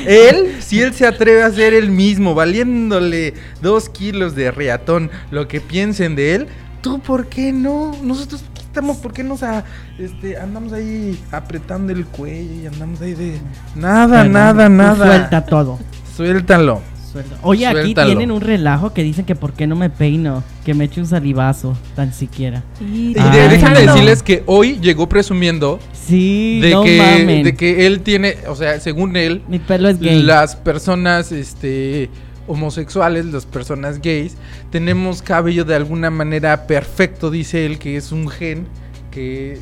[0.07, 5.47] él, si él se atreve a ser él mismo, valiéndole dos kilos de reatón, lo
[5.47, 6.47] que piensen de él,
[6.81, 7.95] tú por qué no.
[8.03, 9.63] Nosotros estamos, ¿por qué nos a-
[9.97, 13.39] este, andamos ahí apretando el cuello y andamos ahí de
[13.75, 15.05] nada, nada, nada.
[15.07, 15.79] Suelta todo.
[16.15, 16.81] Suéltalo.
[17.23, 17.37] Suelta.
[17.43, 18.07] Oye, aquí Suéltalo.
[18.07, 21.07] tienen un relajo que dicen que por qué no me peino, que me eche un
[21.07, 22.63] salivazo, tan siquiera.
[22.81, 23.93] Y Ay, déjenme no.
[23.93, 27.43] decirles que hoy llegó presumiendo Sí, de no que mamen.
[27.43, 30.21] de que él tiene, o sea, según él, Mi pelo es gay.
[30.23, 32.09] las personas este
[32.47, 34.37] homosexuales, las personas gays,
[34.71, 38.67] tenemos cabello de alguna manera perfecto, dice él, que es un gen
[39.11, 39.57] que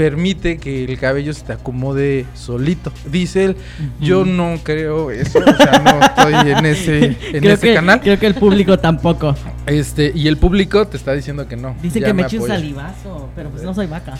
[0.00, 2.90] permite que el cabello se te acomode solito.
[3.10, 3.56] Dice él,
[4.00, 8.00] yo no creo eso, o sea, no estoy en ese en creo, ese que, canal.
[8.00, 9.36] creo que el público tampoco.
[9.66, 11.76] Este, y el público te está diciendo que no.
[11.82, 14.14] Dice que me eche un salivazo, pero pues no soy vaca.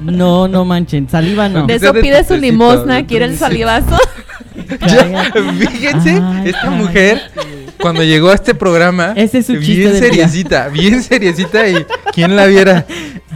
[0.00, 1.68] No, no manchen, saliva no.
[1.68, 3.96] De eso de pide su limosna, quiere el salivazo.
[4.80, 7.20] Ya, fíjense, Ay, esta mujer
[7.80, 12.46] cuando llegó a este programa, Ese es su bien seriecita, bien seriecita y quién la
[12.46, 12.86] viera,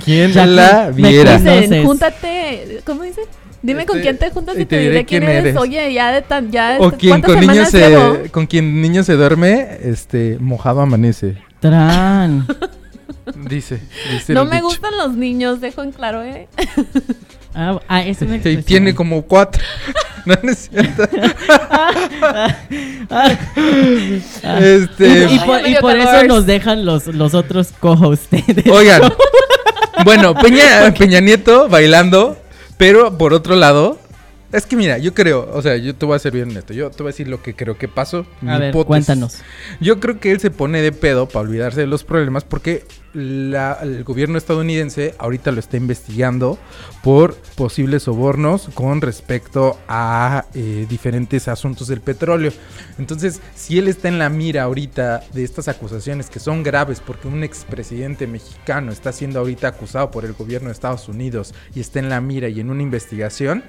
[0.04, 1.36] quién Jackie, la me viera.
[1.38, 1.60] conoces.
[1.62, 3.24] Dicen, júntate, ¿cómo dicen?
[3.62, 5.56] Dime con Este, quién te juntas y te diré quién eres.
[5.56, 8.24] Oye, ya de tan, ya O quien ¿cuántas con niños semanas llevo?
[8.24, 12.46] se, con quien niño se duerme, este, mojado amanece, Tran.
[13.48, 13.80] dice,
[14.12, 14.66] dice No me dicho.
[14.66, 16.46] gustan los niños, dejo en claro, ¿eh?
[17.56, 18.64] Ah, ah, es una Y expresión.
[18.64, 19.62] tiene como cuatro.
[20.26, 21.04] no, no es cierto.
[23.10, 23.32] Ah.
[24.60, 28.28] Este, Y por, y por eso nos dejan los, los otros co-hosts.
[28.72, 29.02] Oigan,
[30.04, 32.36] bueno, Peña, Peña Nieto bailando,
[32.78, 33.98] pero por otro lado,
[34.52, 36.90] es que mira, yo creo, o sea, yo te voy a ser bien honesto, yo
[36.90, 38.26] te voy a decir lo que creo que pasó.
[38.40, 38.86] mi A ver, hipótesis.
[38.88, 39.38] cuéntanos.
[39.80, 42.84] Yo creo que él se pone de pedo para olvidarse de los problemas porque
[43.14, 46.58] la- el gobierno estadounidense ahorita lo está investigando
[47.02, 52.52] por posibles sobornos con respecto a eh, diferentes asuntos del petróleo.
[52.98, 57.28] Entonces, si él está en la mira ahorita de estas acusaciones que son graves porque
[57.28, 62.00] un expresidente mexicano está siendo ahorita acusado por el gobierno de Estados Unidos y está
[62.00, 63.64] en la mira y en una investigación,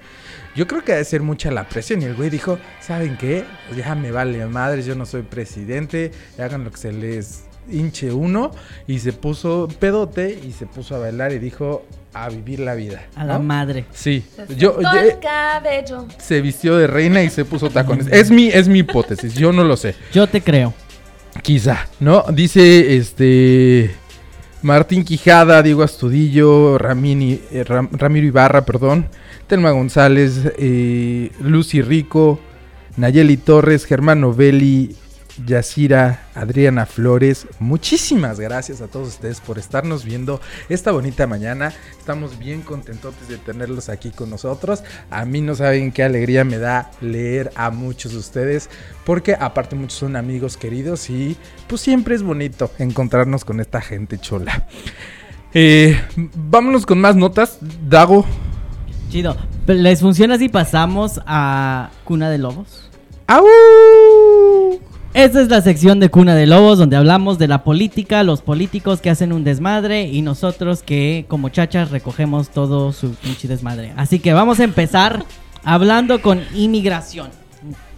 [0.56, 2.02] yo creo que ha de ser mucha la presión.
[2.02, 3.46] Y el güey dijo, ¿saben qué?
[3.76, 8.52] Ya me vale madres, yo no soy presidente, hagan lo que se les hinche uno.
[8.88, 13.04] Y se puso pedote y se puso a bailar y dijo a vivir la vida.
[13.16, 13.86] A la madre.
[13.92, 14.24] Sí.
[14.48, 16.06] Se Yo, yo- el cabello.
[16.18, 18.08] se vistió de reina y se puso tacones.
[18.08, 19.96] Es mi, es mi hipótesis, yo no lo sé.
[20.14, 20.74] Yo te creo.
[21.42, 22.24] Quizá, ¿no?
[22.32, 23.94] Dice este
[24.62, 29.08] Martín Quijada, Diego Astudillo, Ramini- eh, Ram- Ramiro Ibarra, perdón,
[29.48, 32.40] Telma González, eh, Lucy Rico,
[32.96, 34.96] Nayeli Torres, Germán Novelli,
[35.46, 37.48] Yacira, Adriana Flores.
[37.60, 41.74] Muchísimas gracias a todos ustedes por estarnos viendo esta bonita mañana.
[41.98, 44.84] Estamos bien contentos de tenerlos aquí con nosotros.
[45.10, 48.70] A mí no saben qué alegría me da leer a muchos de ustedes,
[49.06, 54.18] porque aparte muchos son amigos queridos y pues siempre es bonito encontrarnos con esta gente
[54.18, 54.68] chola.
[55.54, 55.98] Eh,
[56.36, 57.58] vámonos con más notas.
[57.88, 58.26] Dago.
[59.10, 59.38] Chido.
[59.68, 62.92] ¿Les funciona si pasamos a Cuna de Lobos?
[63.28, 63.46] ¡Au!
[65.16, 69.00] Esta es la sección de Cuna de Lobos donde hablamos de la política, los políticos
[69.00, 73.94] que hacen un desmadre y nosotros que como chachas recogemos todo su pinche desmadre.
[73.96, 75.24] Así que vamos a empezar
[75.64, 77.30] hablando con inmigración.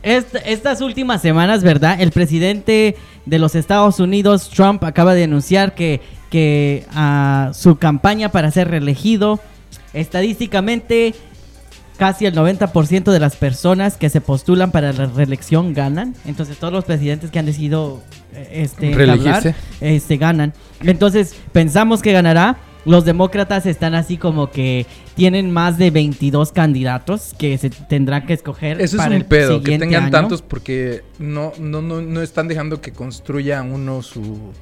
[0.04, 2.00] Est- estas últimas semanas, ¿verdad?
[2.00, 2.96] El presidente
[3.26, 8.70] de los Estados Unidos, Trump, acaba de anunciar que, que ah, su campaña para ser
[8.70, 9.40] reelegido,
[9.94, 11.16] estadísticamente,
[11.98, 16.16] casi el 90% de las personas que se postulan para la reelección ganan.
[16.26, 18.02] Entonces, todos los presidentes que han decidido
[18.34, 19.50] eh, este, Reelegirse.
[19.50, 20.54] entablar, este, ganan.
[20.82, 22.58] Entonces, pensamos que ganará.
[22.86, 24.86] Los demócratas están así como que
[25.16, 28.80] tienen más de 22 candidatos que se tendrán que escoger.
[28.80, 30.12] Eso es un el pedo, que tengan año.
[30.12, 34.54] tantos porque no, no, no, no están dejando que construya uno su...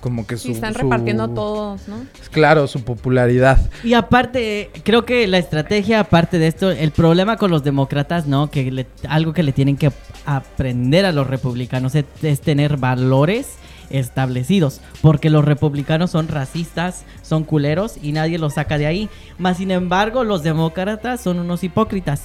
[0.00, 0.48] Como que su...
[0.48, 1.96] Sí, están su- repartiendo todos, ¿no?
[2.30, 3.58] Claro, su popularidad.
[3.84, 8.50] Y aparte, creo que la estrategia, aparte de esto, el problema con los demócratas, ¿no?
[8.50, 9.92] Que le- algo que le tienen que
[10.26, 13.56] aprender a los republicanos es, es tener valores
[13.90, 14.80] establecidos.
[15.02, 19.08] Porque los republicanos son racistas, son culeros y nadie los saca de ahí.
[19.38, 22.22] Más sin embargo, los demócratas son unos hipócritas.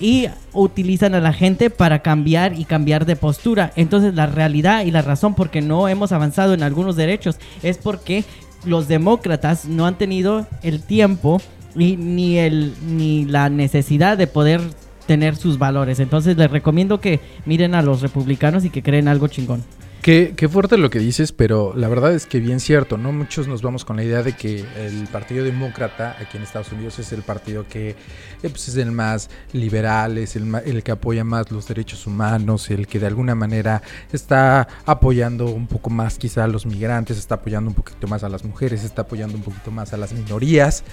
[0.00, 3.72] Y utilizan a la gente para cambiar y cambiar de postura.
[3.76, 7.78] Entonces la realidad y la razón por qué no hemos avanzado en algunos derechos es
[7.78, 8.24] porque
[8.64, 11.40] los demócratas no han tenido el tiempo
[11.76, 14.60] y, ni, el, ni la necesidad de poder
[15.06, 16.00] tener sus valores.
[16.00, 19.62] Entonces les recomiendo que miren a los republicanos y que creen algo chingón.
[20.04, 23.10] Qué, qué fuerte lo que dices, pero la verdad es que bien cierto, ¿no?
[23.10, 26.98] Muchos nos vamos con la idea de que el Partido Demócrata aquí en Estados Unidos
[26.98, 27.96] es el partido que eh,
[28.42, 32.86] pues, es el más liberal, es el, el que apoya más los derechos humanos, el
[32.86, 33.80] que de alguna manera
[34.12, 38.28] está apoyando un poco más quizá a los migrantes, está apoyando un poquito más a
[38.28, 40.84] las mujeres, está apoyando un poquito más a las minorías.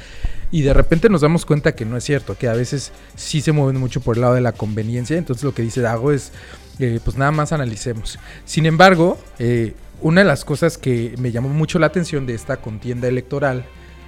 [0.51, 3.51] Y de repente nos damos cuenta que no es cierto, que a veces sí se
[3.51, 5.17] mueven mucho por el lado de la conveniencia.
[5.17, 6.31] Entonces lo que dice Dago es,
[6.79, 8.19] eh, pues nada más analicemos.
[8.45, 12.57] Sin embargo, eh, una de las cosas que me llamó mucho la atención de esta
[12.57, 13.65] contienda electoral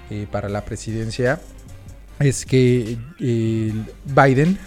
[0.10, 1.40] eh, para la presidencia
[2.20, 3.74] es que eh,
[4.06, 4.58] Biden,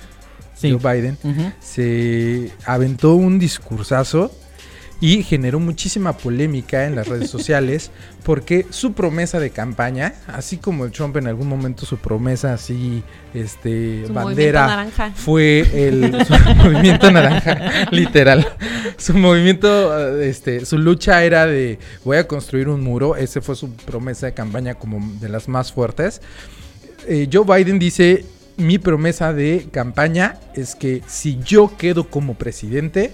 [0.55, 0.75] Sí.
[0.81, 1.19] Joe Biden,
[1.61, 4.33] se aventó un discursazo
[5.01, 7.91] y generó muchísima polémica en las redes sociales
[8.25, 13.03] porque su promesa de campaña, así como el Trump en algún momento su promesa así,
[13.35, 15.13] este, Su bandera, naranja.
[15.15, 18.47] fue el su movimiento naranja, literal.
[18.97, 23.17] Su movimiento, este, su lucha era de voy a construir un muro.
[23.17, 26.23] Ese fue su promesa de campaña como de las más fuertes.
[27.07, 28.25] Eh, Joe Biden dice
[28.57, 33.13] mi promesa de campaña es que si yo quedo como presidente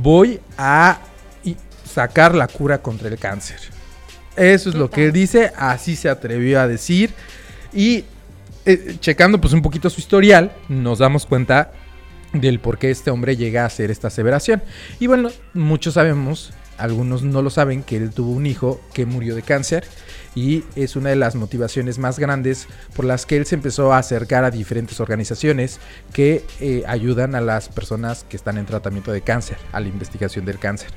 [0.00, 1.00] voy a
[1.84, 3.58] sacar la cura contra el cáncer.
[4.36, 5.12] Eso es ¿Qué lo que tal?
[5.12, 7.14] dice, así se atrevió a decir
[7.72, 8.04] y
[8.66, 11.72] eh, checando pues un poquito su historial, nos damos cuenta
[12.32, 14.62] del por qué este hombre llega a hacer esta aseveración.
[15.00, 19.34] Y bueno, muchos sabemos, algunos no lo saben, que él tuvo un hijo que murió
[19.34, 19.84] de cáncer
[20.36, 23.98] y es una de las motivaciones más grandes por las que él se empezó a
[23.98, 25.80] acercar a diferentes organizaciones
[26.12, 30.44] que eh, ayudan a las personas que están en tratamiento de cáncer, a la investigación
[30.44, 30.90] del cáncer.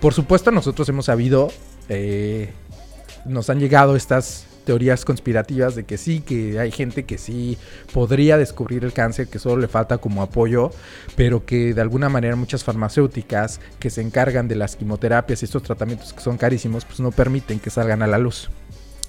[0.00, 1.52] Por supuesto, nosotros hemos sabido,
[1.90, 2.52] eh,
[3.26, 7.58] nos han llegado estas teorías conspirativas de que sí, que hay gente que sí
[7.92, 10.70] podría descubrir el cáncer, que solo le falta como apoyo,
[11.16, 15.62] pero que de alguna manera muchas farmacéuticas que se encargan de las quimioterapias y estos
[15.62, 18.50] tratamientos que son carísimos, pues no permiten que salgan a la luz.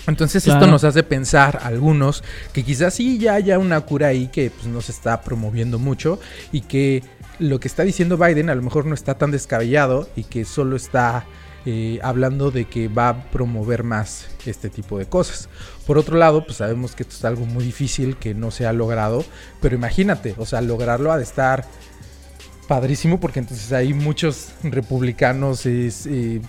[0.07, 4.27] Entonces esto nos hace pensar a algunos que quizás sí ya haya una cura ahí
[4.27, 6.19] que pues, no se está promoviendo mucho
[6.51, 7.03] y que
[7.39, 10.75] lo que está diciendo Biden a lo mejor no está tan descabellado y que solo
[10.75, 11.25] está
[11.65, 15.49] eh, hablando de que va a promover más este tipo de cosas.
[15.85, 18.71] Por otro lado, pues sabemos que esto es algo muy difícil que no se ha
[18.71, 19.25] logrado,
[19.61, 21.65] pero imagínate, o sea, lograrlo ha de estar
[22.67, 26.41] padrísimo porque entonces hay muchos republicanos es, eh,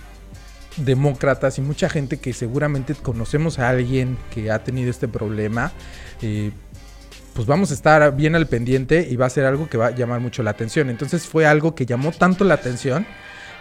[0.83, 5.71] demócratas y mucha gente que seguramente conocemos a alguien que ha tenido este problema,
[6.21, 6.51] eh,
[7.33, 9.91] pues vamos a estar bien al pendiente y va a ser algo que va a
[9.91, 10.89] llamar mucho la atención.
[10.89, 13.05] Entonces fue algo que llamó tanto la atención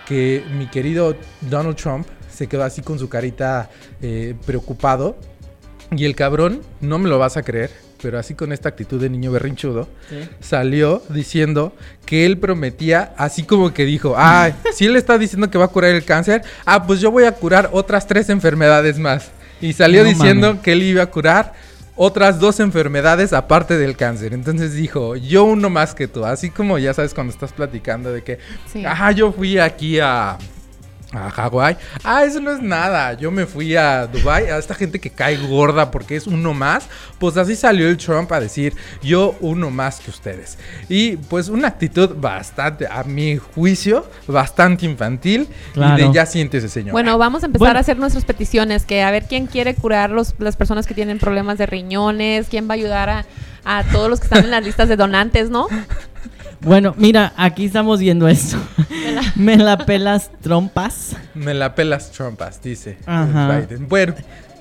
[0.06, 5.16] que mi querido Donald Trump se quedó así con su carita eh, preocupado.
[5.90, 7.70] Y el cabrón, no me lo vas a creer,
[8.00, 10.28] pero así con esta actitud de niño berrinchudo, Sí.
[10.40, 11.72] salió diciendo
[12.06, 15.68] que él prometía, así como que dijo, ah, si él está diciendo que va a
[15.68, 19.30] curar el cáncer, ah, pues yo voy a curar otras tres enfermedades más.
[19.60, 21.52] Y salió No diciendo que él iba a curar
[21.96, 24.32] otras dos enfermedades aparte del cáncer.
[24.32, 26.24] Entonces dijo, yo uno más que tú.
[26.24, 28.38] Así como ya sabes cuando estás platicando de que,
[28.72, 28.84] Sí.
[28.86, 30.38] ah, yo fui aquí a...
[31.12, 31.76] A Hawái.
[32.04, 33.14] Ah, eso no es nada.
[33.14, 34.50] Yo me fui a Dubai.
[34.50, 36.86] A esta gente que cae gorda porque es uno más.
[37.18, 40.58] Pues así salió el Trump a decir yo uno más que ustedes.
[40.88, 45.48] Y pues una actitud bastante, a mi juicio, bastante infantil.
[45.74, 46.92] Y de ya siéntese, señor.
[46.92, 47.78] Bueno, vamos a empezar Bueno.
[47.78, 51.18] a hacer nuestras peticiones, que a ver quién quiere curar los, las personas que tienen
[51.18, 53.24] problemas de riñones, quién va a ayudar a,
[53.64, 55.68] a todos los que están en las listas de donantes, ¿no?
[56.60, 58.56] Bueno, mira, aquí estamos viendo esto.
[59.36, 61.16] Me la pelas trompas.
[61.34, 63.60] Me la pelas trompas, dice Ajá.
[63.60, 63.88] Biden.
[63.88, 64.14] Bueno,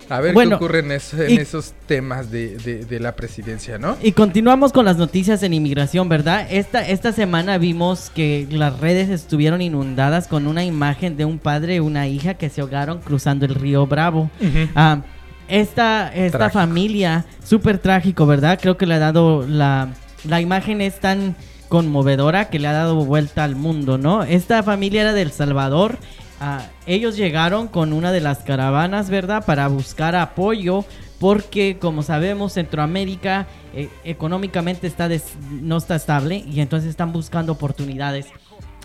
[0.09, 3.15] a ver Bueno, qué ocurre en, eso- en y- esos temas de, de- de la
[3.15, 3.97] presidencia, ¿no?
[4.01, 6.47] Y continuamos con las noticias en inmigración, ¿verdad?
[6.49, 11.75] Esta, esta semana vimos que las redes estuvieron inundadas con una imagen de un padre
[11.75, 14.29] y una hija que se ahogaron cruzando el río Bravo.
[14.75, 15.01] Ah,
[15.49, 16.59] esta esta Trágico.
[16.59, 18.59] familia, súper trágico, ¿verdad?
[18.61, 19.89] Creo que le ha dado la,
[20.25, 21.35] la imagen es tan
[21.67, 24.23] conmovedora que le ha dado vuelta al mundo, ¿no?
[24.23, 25.97] Esta familia era del Salvador.
[26.39, 29.45] ah, ellos llegaron con una de las caravanas, ¿verdad?
[29.45, 30.85] Para buscar apoyo
[31.19, 35.09] porque, como sabemos, Centroamérica eh, económicamente está
[35.51, 38.27] no está estable y entonces están buscando oportunidades.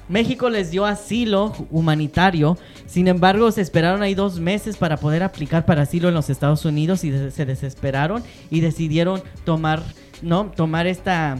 [0.09, 5.65] México les dio asilo humanitario, sin embargo se esperaron ahí dos meses para poder aplicar
[5.65, 9.83] para asilo en los Estados Unidos y se desesperaron y decidieron tomar,
[10.21, 11.39] no, tomar esta,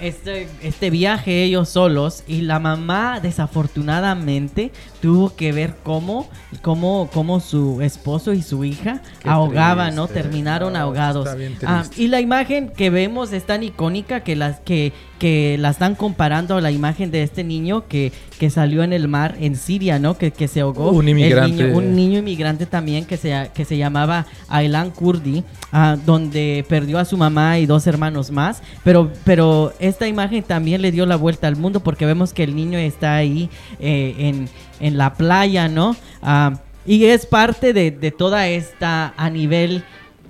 [0.00, 6.28] este, este viaje ellos solos y la mamá desafortunadamente tuvo que ver cómo,
[6.62, 10.08] cómo, cómo su esposo y su hija Qué ahogaban, ¿no?
[10.08, 11.28] Terminaron No, ahogados.
[11.66, 15.94] Ah, y la imagen que vemos es tan icónica que las que, que la están
[15.94, 19.98] comparando a la imagen de este niño que, que salió en el mar en Siria,
[19.98, 20.16] ¿no?
[20.18, 20.90] Que, que se ahogó.
[20.90, 21.64] Un inmigrante.
[21.64, 26.98] niño- un niño inmigrante también que se, que se llamaba Aylan Kurdi, ah, donde perdió
[26.98, 28.62] a su mamá y dos hermanos más.
[28.84, 32.54] Pero, pero esta imagen también le dio la vuelta al mundo porque vemos que el
[32.54, 33.48] niño está ahí
[33.78, 34.48] eh, en,
[34.80, 35.96] en la playa, ¿no?
[36.22, 39.84] Ah, y es parte de, de toda esta a nivel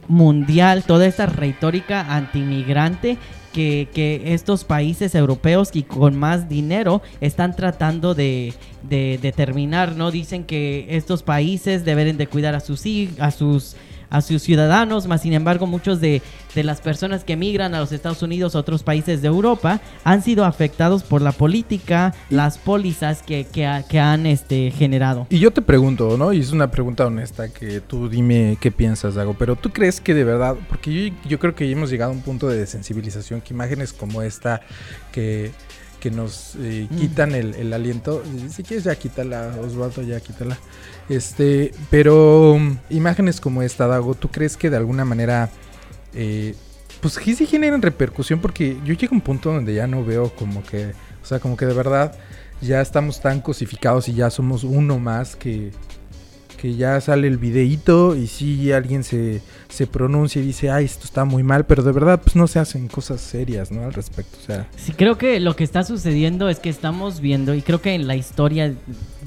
[0.09, 3.17] mundial, toda esta retórica antimigrante
[3.53, 10.11] que, que estos países europeos y con más dinero están tratando de, de, terminar, ¿no?
[10.11, 12.85] Dicen que estos países deben de cuidar a sus
[13.19, 13.77] a sus
[14.11, 16.21] a sus ciudadanos, más sin embargo muchos de,
[16.55, 20.23] de las personas que emigran a los Estados Unidos o otros países de Europa han
[20.23, 25.27] sido afectados por la política, las pólizas que, que, ha- que han este, generado.
[25.31, 26.33] Y yo te pregunto, ¿no?
[26.33, 29.35] Y es una pregunta honesta que tú dime qué piensas, Dago.
[29.35, 32.23] Pero tú crees que de verdad, porque yo, yo creo que hemos llegado a un
[32.23, 34.61] punto de desensibilización, que imágenes como esta
[35.13, 35.53] que,
[36.01, 36.97] que nos eh, Mm.
[36.97, 40.59] quitan el, el aliento, si quieres ya quítala, Osvaldo, ya quítala.
[41.09, 45.51] Este, pero um, imágenes como esta, Dago, ¿tú crees que de alguna manera...
[46.15, 46.55] eh,
[47.01, 50.35] pues sí, sí generan repercusión porque yo llego a un punto donde ya no veo
[50.35, 50.93] como que,
[51.23, 52.15] o sea, como que de verdad
[52.61, 55.71] ya estamos tan cosificados y ya somos uno más que,
[56.61, 59.41] que ya sale el videíto y sí alguien se,
[59.71, 62.59] se pronuncia y dice, ay, esto está muy mal, pero de verdad pues no se
[62.59, 63.85] hacen cosas serias, ¿no?
[63.85, 67.55] Al respecto, o sea, Sí, creo que lo que está sucediendo es que estamos viendo,
[67.55, 68.75] y creo que en la historia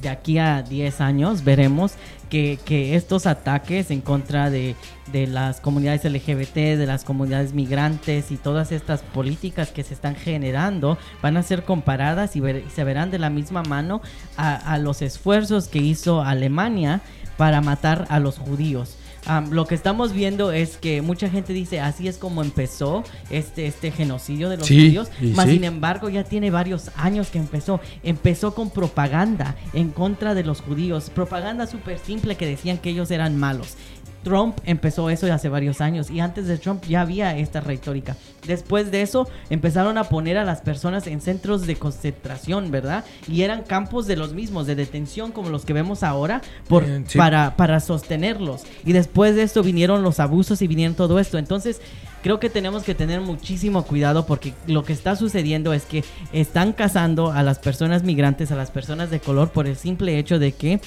[0.01, 1.93] de aquí a 10 años veremos
[2.29, 4.75] que, que estos ataques en contra de,
[5.11, 10.15] de las comunidades LGBT, de las comunidades migrantes y todas estas políticas que se están
[10.15, 14.01] generando van a ser comparadas y, ver- y se verán de la misma mano
[14.35, 17.01] a los esfuerzos que hizo Alemania
[17.37, 18.97] para matar a los judíos.
[19.25, 23.67] Am, lo que estamos viendo es que mucha gente dice así es como empezó este,
[23.67, 25.53] este genocidio de los Sí, judíos, más sí.
[25.53, 27.79] sin embargo ya tiene varios años que empezó.
[28.03, 33.11] Empezó con propaganda en contra de los judíos, propaganda súper simple que decían que ellos
[33.11, 33.75] eran malos.
[34.23, 38.15] Trump empezó eso hace varios años y antes de Trump ya había esta retórica.
[38.47, 43.05] Después de eso empezaron a poner a las personas en centros de concentración, ¿verdad?
[43.27, 47.17] Y eran campos de los mismos, de detención como los que vemos ahora, por, sí.
[47.17, 48.63] para, para sostenerlos.
[48.85, 51.37] Y después de esto vinieron los abusos y vinieron todo esto.
[51.37, 51.81] Entonces
[52.21, 56.73] creo que tenemos que tener muchísimo cuidado porque lo que está sucediendo es que están
[56.73, 60.53] cazando a las personas migrantes, a las personas de color por el simple hecho de
[60.53, 60.79] que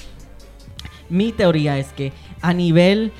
[1.09, 2.11] mi teoría es que
[2.41, 3.11] a nivel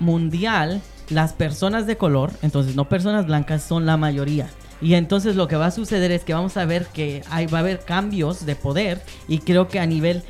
[0.00, 4.48] mundial, las personas de color, entonces no personas blancas, son la mayoría.
[4.80, 7.58] Y entonces lo que va a suceder es que vamos a ver que hay, va
[7.58, 10.22] a haber cambios de poder y creo que a nivel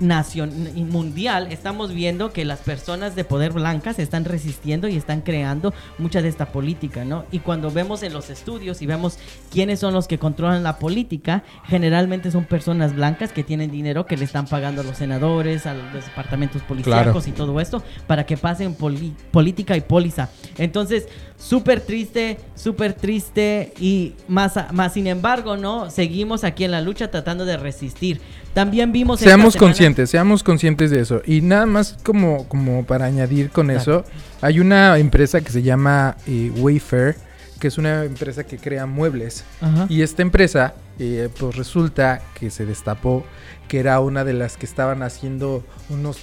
[0.00, 6.22] mundial estamos viendo que las personas de poder blancas están resistiendo y están creando mucha
[6.22, 7.24] de esta política, ¿no?
[7.32, 9.18] Y cuando vemos en los estudios y vemos
[9.50, 14.16] quiénes son los que controlan la política, generalmente son personas blancas que tienen dinero que
[14.16, 18.36] le están pagando a los senadores, a los departamentos policíacos y todo esto para que
[18.36, 20.30] pasen política y póliza.
[20.58, 25.90] Entonces, súper triste, súper triste y más, más sin embargo, ¿no?
[25.90, 28.20] Seguimos aquí en la lucha tratando de resistir.
[28.54, 29.20] También vimos...
[29.20, 31.22] Seamos semana- conscientes, seamos conscientes de eso.
[31.24, 34.04] Y nada más como, como para añadir con eso,
[34.40, 37.16] hay una empresa que se llama eh, Wayfair,
[37.58, 39.44] que es una empresa que crea muebles.
[39.60, 39.86] Ajá.
[39.88, 43.24] Y esta empresa, eh, pues resulta que se destapó
[43.68, 46.18] que era una de las que estaban haciendo unos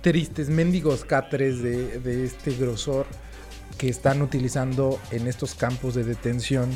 [0.00, 3.06] tristes mendigos catres de, de este grosor
[3.78, 6.70] que están utilizando en estos campos de detención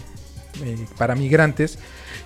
[0.64, 1.78] eh, para migrantes.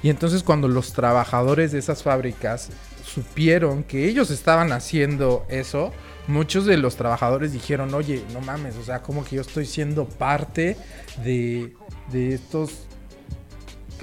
[0.03, 2.69] Y entonces cuando los trabajadores de esas fábricas
[3.13, 5.93] supieron que ellos estaban haciendo eso,
[6.29, 10.07] muchos de los trabajadores dijeron, oye, no mames, o sea, como que yo estoy siendo
[10.07, 10.77] parte
[11.25, 11.73] de,
[12.13, 12.87] de estos...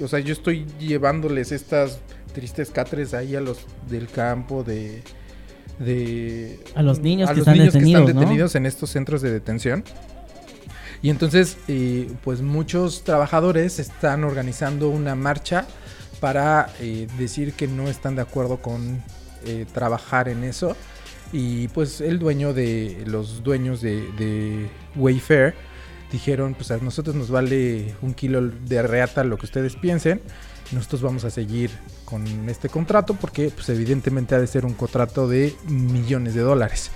[0.00, 2.00] O sea, yo estoy llevándoles estas
[2.32, 5.02] tristes catres ahí a los del campo de...
[5.78, 8.20] de A los niños a que los están niños que detenidos, están ¿no?
[8.20, 9.84] detenidos en estos centros de detención.
[11.00, 15.66] Y entonces, eh, pues muchos trabajadores están organizando una marcha
[16.20, 19.02] para eh, decir que no están de acuerdo con
[19.44, 20.76] eh, trabajar en eso.
[21.32, 25.54] Y pues el dueño de los dueños de, Wayfair
[26.10, 30.20] dijeron, pues a nosotros nos vale un kilo de reata lo que ustedes piensen.
[30.72, 31.70] Nosotros vamos a seguir
[32.04, 36.90] con este contrato porque pues evidentemente ha de ser un contrato de millones de dólares.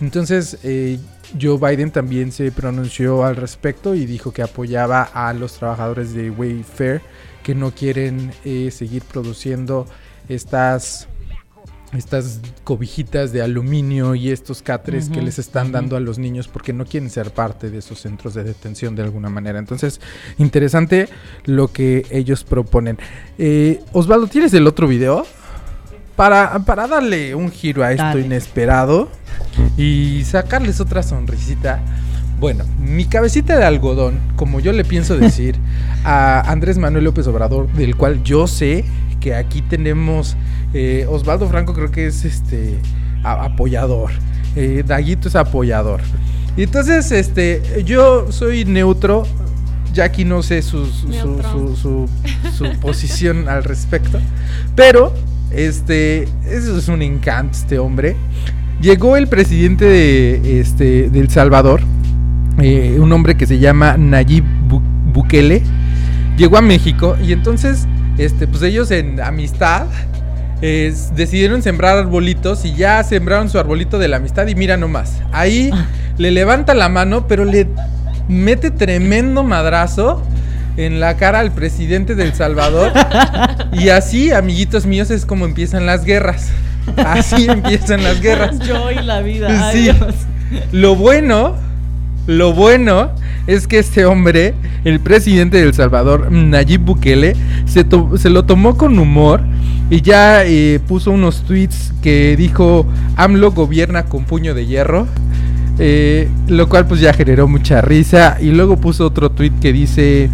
[0.00, 0.98] Entonces eh,
[1.40, 6.30] Joe Biden también se pronunció al respecto y dijo que apoyaba a los trabajadores de
[6.30, 7.00] Wayfair
[7.46, 9.86] que no quieren eh, seguir produciendo
[10.28, 11.06] estas
[11.96, 16.72] estas cobijitas de aluminio y estos catres que les están dando a los niños porque
[16.72, 19.60] no quieren ser parte de esos centros de detención de alguna manera.
[19.60, 20.00] Entonces,
[20.38, 21.08] interesante
[21.44, 22.98] lo que ellos proponen.
[23.38, 25.24] Eh, Osvaldo, ¿tienes el otro video?
[26.16, 28.22] Para, para darle un giro a esto Dale.
[28.22, 29.08] inesperado
[29.76, 31.80] y sacarles otra sonrisita.
[32.38, 35.56] Bueno, mi cabecita de algodón, como yo le pienso decir
[36.04, 38.84] a Andrés Manuel López Obrador, del cual yo sé
[39.20, 40.36] que aquí tenemos
[40.74, 42.78] eh, Osvaldo Franco, creo que es este
[43.22, 44.10] a- apoyador,
[44.54, 46.00] eh, Daguito es apoyador.
[46.56, 49.24] Y entonces, este, yo soy neutro.
[49.92, 52.08] Jackie no sé su, su, su, su- su-
[52.52, 54.18] su posición al respecto.
[54.74, 55.14] Pero,
[55.50, 58.14] este, eso es un encanto, este hombre.
[58.82, 61.80] Llegó el presidente de, este, de El Salvador,
[62.58, 64.82] eh, un hombre que se llama Nayib Bu-
[65.12, 65.62] Bukele.
[66.36, 67.86] Llegó a México y entonces,
[68.18, 69.86] este, pues ellos en amistad
[70.62, 75.20] eh, decidieron sembrar arbolitos y ya sembraron su arbolito de la amistad y mira nomás,
[75.32, 75.70] ahí
[76.18, 77.66] le levanta la mano, pero le
[78.28, 80.22] mete tremendo madrazo
[80.78, 82.92] en la cara al presidente del Salvador.
[83.72, 86.50] y así, amiguitos míos, es como empiezan las guerras.
[86.98, 88.58] Así empiezan las guerras.
[88.60, 89.72] Yo y la vida.
[89.72, 89.90] Sí.
[90.72, 91.54] Lo bueno,
[92.26, 93.10] lo bueno
[93.46, 94.54] es que este hombre,
[94.84, 99.40] el presidente de El Salvador, Nayib Bukele, se, lo tomó con humor
[99.90, 105.06] y ya eh, puso unos tweets que dijo AMLO gobierna con puño de hierro.
[105.78, 110.30] eh, lo cual pues ya generó mucha risa y luego puso otro tweet que dice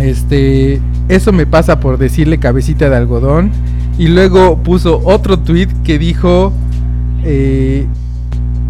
[0.00, 3.52] este eso me pasa por decirle cabecita de algodón
[3.96, 6.52] y luego puso otro tweet que dijo
[7.22, 7.86] eh,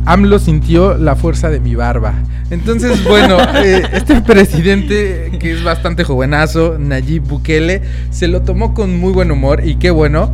[0.06, 2.14] AMLO sintió la fuerza de mi barba.
[2.50, 8.98] Entonces, bueno, eh, este presidente, que es bastante jovenazo, Nayib Bukele, se lo tomó con
[8.98, 10.32] muy buen humor y qué bueno.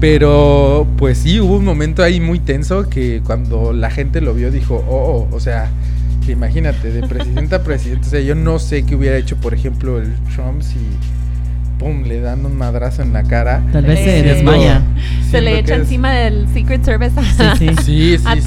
[0.00, 4.50] Pero, pues sí, hubo un momento ahí muy tenso que cuando la gente lo vio
[4.50, 5.70] dijo, oh, oh, o sea,
[6.28, 8.06] imagínate, de presidente a presidente.
[8.08, 10.76] O sea, yo no sé qué hubiera hecho, por ejemplo, el Trump si,
[11.78, 13.62] pum, le dan un madrazo en la cara.
[13.72, 14.82] Tal vez se desmaya.
[15.30, 17.74] Se le echa es- encima del Secret Service a, Sí, sí.
[17.84, 18.40] Sí, sí, a tu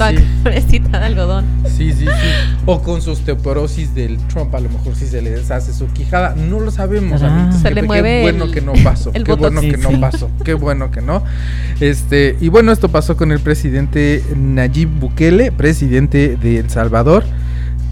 [0.70, 0.78] sí.
[0.78, 1.44] de algodón.
[1.66, 2.06] Sí, sí, sí.
[2.66, 6.34] O con su osteoporosis del Trump, a lo mejor si se le deshace su quijada.
[6.34, 7.60] No lo sabemos, amiguitos.
[7.60, 9.12] Se Qué- le qué mueve bueno el- que no pasó.
[9.12, 9.96] Qué bueno que Sí, no sí.
[9.96, 10.30] pasó.
[10.44, 11.22] Qué bueno que no.
[11.80, 17.24] Este, y bueno, esto pasó con el presidente Nayib Bukele, presidente de El Salvador.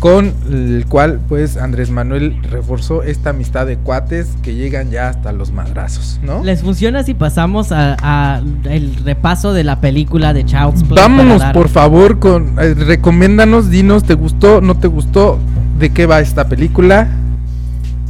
[0.00, 5.32] Con el cual pues Andrés Manuel reforzó esta amistad de cuates que llegan ya hasta
[5.32, 6.44] los madrazos, ¿no?
[6.44, 11.02] ¿Les funciona si pasamos a, a el repaso de la película de Child's Play?
[11.02, 14.60] Vámonos dar- por favor con eh, recomiéndanos, dinos, ¿te gustó?
[14.60, 15.38] ¿No te gustó?
[15.78, 17.08] ¿De qué va esta película?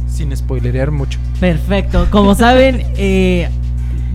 [0.09, 1.19] Sin spoilerear mucho.
[1.39, 2.07] Perfecto.
[2.09, 3.49] Como saben, eh,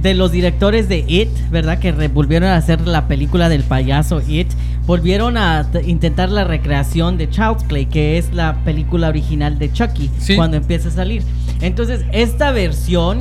[0.03, 1.79] de los directores de It, ¿verdad?
[1.79, 4.49] Que volvieron a hacer la película del payaso It,
[4.87, 10.11] volvieron a intentar la recreación de Child's Play, que es la película original de Chucky,
[10.19, 10.35] Sí.
[10.35, 11.23] cuando empieza a salir.
[11.61, 13.19] Entonces, esta versión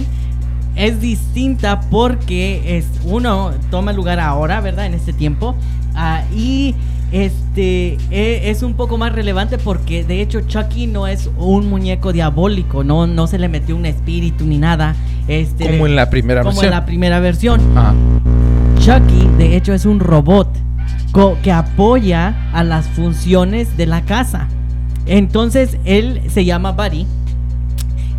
[0.75, 4.85] es distinta porque es uno toma lugar ahora, ¿verdad?
[4.87, 5.55] En este tiempo.
[5.93, 6.73] ah, y
[7.11, 12.13] este e- es un poco más relevante porque de hecho Chucky no es un muñeco
[12.13, 14.95] diabólico, no, no se le metió un espíritu ni nada.
[15.27, 16.65] Este, Como en la primera como versión.
[16.73, 17.61] en la primera versión.
[17.75, 17.93] Ah,
[18.79, 20.47] Chucky, de hecho, es un robot
[21.43, 24.47] que apoya a las funciones de la casa.
[25.05, 27.05] Entonces, él se llama Buddy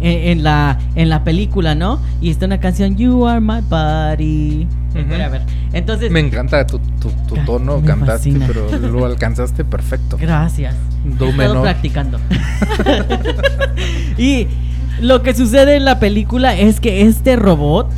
[0.00, 2.00] en, en la, en la película, ¿no?
[2.20, 4.66] Y está una canción, You Are My Buddy.
[4.94, 5.42] A ver.
[5.72, 8.46] Entonces, me encanta tu, tu, tu Ca- tono, cantaste, fascina.
[8.46, 10.18] pero lo alcanzaste perfecto.
[10.20, 10.74] gracias.
[11.18, 11.62] Do menor.
[11.62, 12.20] practicando.
[14.18, 14.46] y
[15.00, 17.90] lo que sucede en la película es que este robot,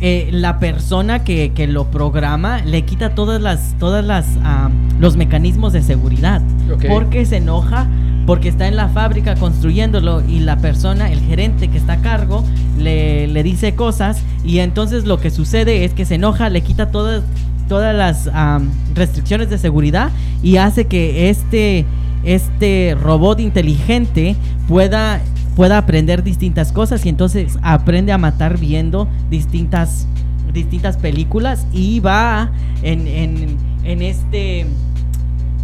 [0.00, 5.16] eh, la persona que, que lo programa, le quita todas las, todas las, ah, los
[5.16, 6.42] mecanismos de seguridad.
[6.88, 7.86] Porque se enoja,
[8.26, 12.44] porque está en la fábrica construyéndolo y la persona, el gerente que está a cargo,
[12.78, 16.90] le, le dice cosas y entonces lo que sucede es que se enoja, le quita
[16.90, 17.22] todas,
[17.70, 20.10] todas las am, restricciones de seguridad
[20.42, 21.86] y hace que este,
[22.24, 24.34] este robot inteligente
[24.66, 25.20] pueda,
[25.56, 30.06] pueda aprender distintas cosas y entonces aprende a matar viendo distintas,
[30.52, 32.50] distintas películas y va
[32.82, 34.66] en, en, en este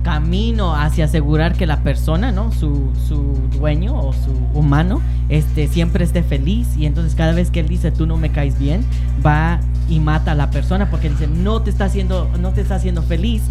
[0.07, 2.53] camino hacia asegurar que la persona, ¿no?
[2.53, 6.76] Su, su dueño o su humano, este, siempre esté feliz.
[6.78, 8.84] Y entonces cada vez que él dice tú no me caes bien,
[9.26, 9.59] va
[9.89, 13.03] y mata a la persona porque dice no te está haciendo, no te está haciendo
[13.03, 13.43] feliz.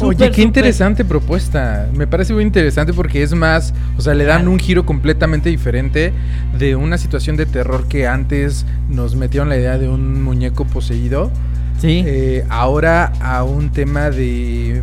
[0.00, 1.88] Oye, qué interesante propuesta.
[1.94, 6.12] Me parece muy interesante porque es más, o sea, le dan un giro completamente diferente
[6.58, 11.30] de una situación de terror que antes nos metieron la idea de un muñeco poseído.
[11.78, 12.02] Sí.
[12.06, 14.82] Eh, ahora a un tema de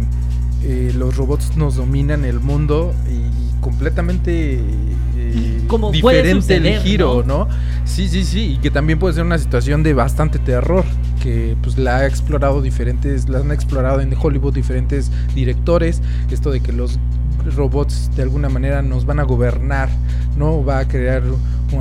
[0.64, 4.60] eh, los robots nos dominan el mundo y completamente
[5.18, 7.48] eh, Como puede diferente el giro, ¿no?
[7.86, 10.86] Sí, sí, sí, y que también puede ser una situación de bastante terror
[11.22, 16.02] que pues la ha explorado diferentes, la han explorado en Hollywood diferentes directores,
[16.32, 17.00] esto de que los
[17.46, 19.90] robots de alguna manera nos van a gobernar,
[20.38, 21.24] no va a crear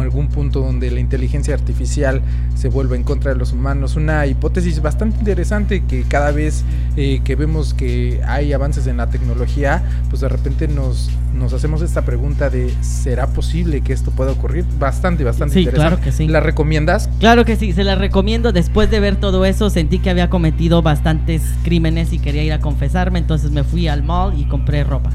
[0.00, 2.22] algún punto donde la inteligencia artificial
[2.54, 3.96] se vuelva en contra de los humanos.
[3.96, 6.64] Una hipótesis bastante interesante que cada vez
[6.96, 11.82] eh, que vemos que hay avances en la tecnología, pues de repente nos, nos hacemos
[11.82, 14.64] esta pregunta de ¿será posible que esto pueda ocurrir?
[14.78, 15.96] Bastante, bastante Sí, interesante.
[15.96, 16.26] claro que sí.
[16.28, 17.10] ¿La recomiendas?
[17.18, 18.52] Claro que sí, se la recomiendo.
[18.52, 22.60] Después de ver todo eso, sentí que había cometido bastantes crímenes y quería ir a
[22.60, 25.10] confesarme, entonces me fui al mall y compré ropa.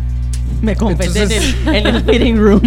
[0.61, 2.61] Me confesé en Entonces- el- en el fitting room.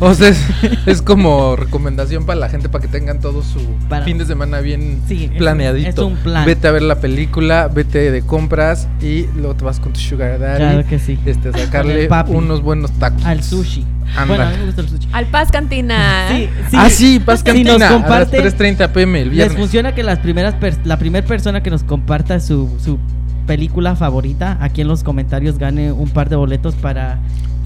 [0.00, 0.40] O sea, es,
[0.86, 4.60] es como recomendación para la gente para que tengan todo su Para- fin de semana
[4.60, 5.88] bien Sí, planeadito.
[5.88, 6.44] es un plan.
[6.46, 10.38] Vete a ver la película, vete de compras y luego te vas con tu sugar
[10.38, 10.58] daddy.
[10.58, 11.18] Claro que sí.
[11.26, 13.24] Este, sacarle unos buenos tacos.
[13.24, 13.84] Al sushi.
[14.14, 14.24] Anda.
[14.26, 15.08] Bueno, a mí me gusta el sushi.
[15.12, 16.26] Al Paz Cantina.
[16.30, 16.76] Sí, sí.
[16.78, 19.58] Ah, sí, Paz Si Cantina nos comparten- a las 3.30 pm el ¿Les viernes.
[19.58, 22.98] funciona que las primeras la primera persona que nos comparta su, su
[23.46, 27.18] película favorita aquí en los comentarios gane un par de boletos para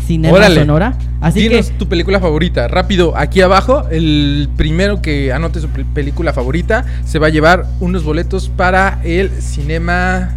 [0.06, 0.60] Cinema Órale.
[0.60, 0.94] Sonora?
[1.20, 2.68] Así Dinos que tu película favorita.
[2.68, 7.66] Rápido, aquí abajo, el primero que anote su pel- película favorita se va a llevar
[7.80, 10.30] unos boletos para el cinema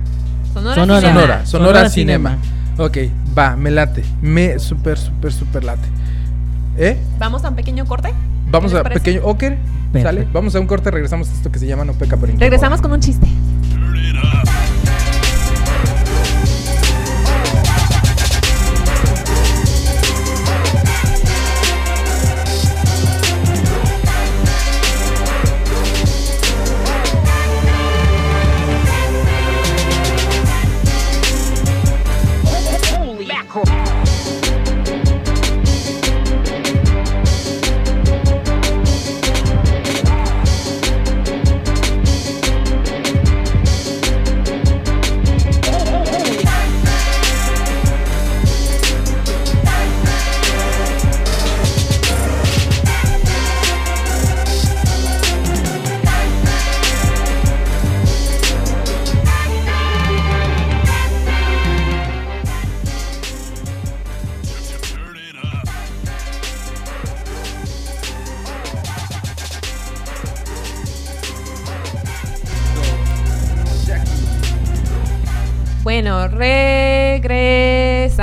[0.54, 0.76] Sonora.
[0.76, 1.00] Sonora.
[1.02, 1.02] Cinema.
[1.02, 2.30] Sonora, Sonora, Sonora Cinema.
[2.42, 2.86] Cinema.
[2.86, 2.98] Ok,
[3.38, 4.04] va, me late.
[4.22, 5.88] Me super, super, super late.
[6.78, 6.98] ¿Eh?
[7.20, 8.10] Vamos a un pequeño corte.
[8.50, 9.02] Vamos ¿Qué les a parece?
[9.02, 9.58] pequeño Oker.
[9.92, 10.04] ¿Sale?
[10.04, 10.30] Perfecto.
[10.34, 12.30] Vamos a un corte, regresamos a esto que se llama No Peca por.
[12.30, 13.28] Regresamos con un chiste.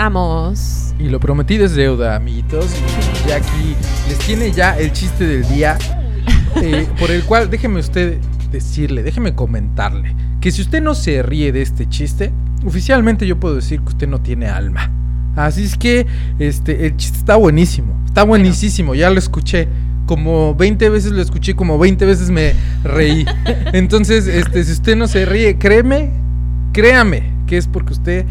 [0.06, 0.94] Regresamos.
[0.98, 2.66] Y lo prometido es deuda, amiguitos.
[3.24, 3.76] Y Jackie
[4.08, 5.78] les tiene ya el chiste del día.
[6.62, 8.18] eh, por el cual, déjeme usted
[8.50, 10.14] decirle, déjeme comentarle.
[10.40, 12.32] Que si usted no se ríe de este chiste,
[12.64, 14.90] oficialmente yo puedo decir que usted no tiene alma.
[15.34, 16.06] Así es que
[16.38, 17.94] este, el chiste está buenísimo.
[18.06, 19.68] Está buenísimo, ya lo escuché.
[20.06, 22.54] Como 20 veces lo escuché, como 20 veces me
[22.84, 23.26] reí.
[23.72, 26.10] Entonces, este, si usted no se ríe, créeme,
[26.72, 28.24] créame, que es porque usted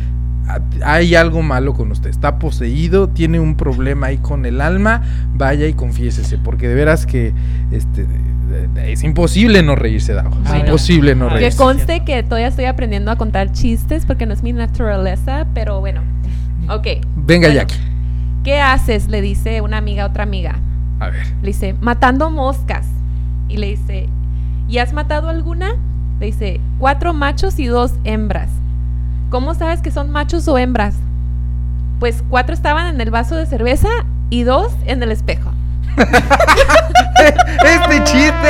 [0.83, 2.09] hay algo malo con usted.
[2.09, 5.01] Está poseído, tiene un problema ahí con el alma.
[5.33, 7.33] Vaya y confiésese, porque de veras que
[7.71, 10.29] este, de- de- es imposible no reírse, Dago.
[10.43, 10.65] Es Bueno.
[10.65, 11.57] imposible no Que reírse.
[11.57, 16.01] conste que todavía estoy aprendiendo a contar chistes porque no es mi naturaleza, pero bueno.
[16.69, 16.87] Ok.
[17.15, 17.75] Venga, Bueno, Jackie.
[18.43, 19.07] ¿Qué haces?
[19.07, 20.59] Le dice una amiga a otra amiga.
[20.99, 21.25] A ver.
[21.41, 22.85] Le dice, matando moscas.
[23.49, 24.07] Y le dice,
[24.69, 25.71] ¿y has matado alguna?
[26.19, 28.49] Le dice, cuatro machos y dos hembras.
[29.29, 30.95] ¿Cómo sabes que son machos o hembras?
[31.99, 33.89] Pues cuatro estaban en el vaso de cerveza
[34.29, 35.51] y dos en el espejo.
[37.65, 38.49] Este chiste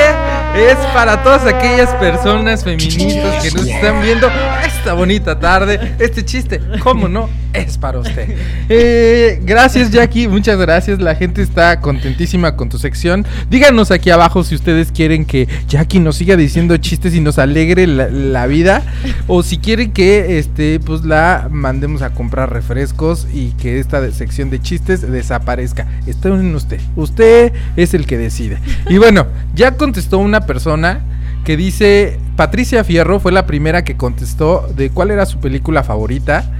[0.56, 4.28] es para todas aquellas personas feministas que nos están viendo
[4.66, 5.94] esta bonita tarde.
[5.98, 7.28] Este chiste, ¿cómo no?
[7.52, 8.36] Es para usted.
[8.68, 10.28] Eh, gracias, Jackie.
[10.28, 11.00] Muchas gracias.
[11.00, 13.26] La gente está contentísima con tu sección.
[13.48, 17.86] Díganos aquí abajo si ustedes quieren que Jackie nos siga diciendo chistes y nos alegre
[17.86, 18.82] la, vida.
[19.26, 24.50] O si quieren que este, pues la mandemos a comprar refrescos y que esta sección
[24.50, 25.86] de chistes desaparezca.
[26.06, 26.80] Está en usted.
[26.94, 27.35] Usted
[27.76, 28.58] es el que decide.
[28.88, 31.00] Y bueno, ya contestó una persona
[31.44, 36.50] que dice, Patricia Fierro fue la primera que contestó de cuál era su película favorita.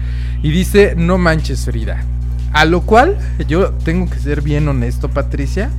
[0.42, 2.04] Y dice, no manches Frida.
[2.52, 3.18] A lo cual
[3.48, 5.70] yo tengo que ser bien honesto, Patricia.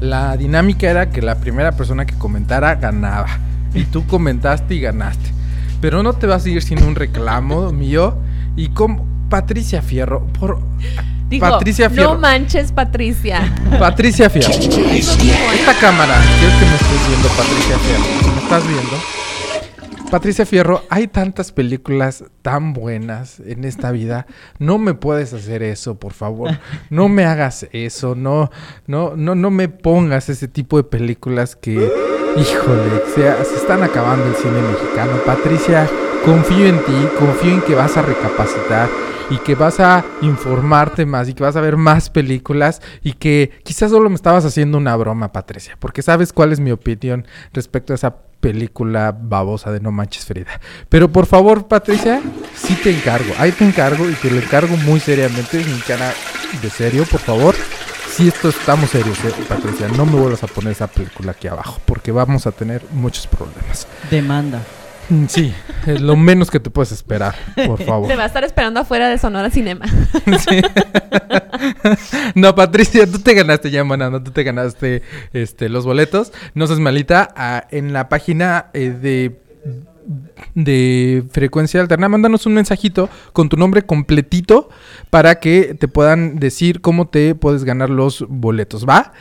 [0.00, 3.38] La dinámica era que la primera persona que comentara ganaba.
[3.74, 5.30] Y tú comentaste y ganaste.
[5.80, 8.18] Pero no te vas a ir sin un reclamo mío.
[8.56, 10.58] Y como Patricia Fierro, por
[11.40, 12.14] Patricia Fierro.
[12.14, 13.52] no manches, Patricia.
[13.78, 14.52] Patricia Fierro.
[14.52, 18.34] Esta cámara, quiero que me estés viendo, Patricia Fierro.
[18.34, 18.96] ¿Me estás viendo?
[20.10, 24.26] Patricia Fierro, hay tantas películas tan buenas en esta vida.
[24.60, 26.56] No me puedes hacer eso, por favor.
[26.90, 28.14] No me hagas eso.
[28.14, 28.50] No,
[28.86, 31.72] no, no, no me pongas ese tipo de películas que,
[32.36, 35.20] híjole, se, se están acabando el cine mexicano.
[35.26, 35.88] Patricia,
[36.24, 38.88] confío en ti, confío en que vas a recapacitar
[39.30, 43.50] y que vas a informarte más y que vas a ver más películas y que
[43.64, 47.92] quizás solo me estabas haciendo una broma, Patricia, porque sabes cuál es mi opinión respecto
[47.92, 50.60] a esa película babosa de No Manches Frida.
[50.88, 52.20] Pero por favor, Patricia,
[52.54, 56.12] sí te encargo, ahí te encargo y te lo encargo muy seriamente, mi cara
[56.62, 57.54] de serio, por favor.
[58.08, 61.80] Si esto estamos serios, eh, Patricia, no me vuelvas a poner esa película aquí abajo,
[61.84, 63.86] porque vamos a tener muchos problemas.
[64.10, 64.62] Demanda.
[65.08, 65.52] Mm, Sí,
[65.86, 67.34] es lo menos que te puedes esperar,
[67.66, 68.08] por favor.
[68.08, 69.86] Te va a estar esperando afuera de Sonora Cinema.
[70.38, 70.60] Sí.
[72.34, 75.02] no, Patricia, tú te ganaste ya, no tú te ganaste
[75.32, 76.32] este, los boletos.
[76.54, 77.32] No seas malita.
[77.36, 79.46] ah, en la página eh, de
[80.54, 84.68] de frecuencia alterna, mándanos un mensajito con tu nombre completito
[85.10, 89.12] para que te puedan decir cómo te puedes ganar los boletos, ¿va?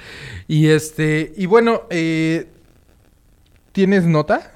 [0.47, 2.47] Y este, y bueno, eh,
[3.71, 4.51] ¿tienes nota?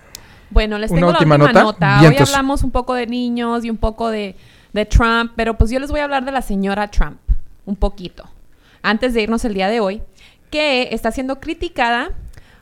[0.49, 1.63] Bueno, les ¿Una tengo la última nota?
[1.63, 2.01] nota.
[2.01, 4.35] Hoy hablamos un poco de niños y un poco de,
[4.73, 7.19] de Trump, pero pues yo les voy a hablar de la señora Trump,
[7.65, 8.25] un poquito,
[8.81, 10.01] antes de irnos el día de hoy,
[10.49, 12.11] que está siendo criticada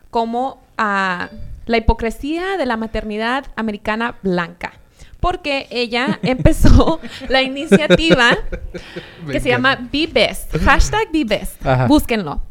[0.09, 1.29] como ah,
[1.65, 4.73] la hipocresía de la maternidad americana blanca.
[5.19, 8.37] Porque ella empezó la iniciativa
[9.31, 10.55] que se llama Be Best.
[10.57, 11.65] Hashtag Be Best.
[11.65, 11.87] Ajá.
[11.87, 12.41] Búsquenlo.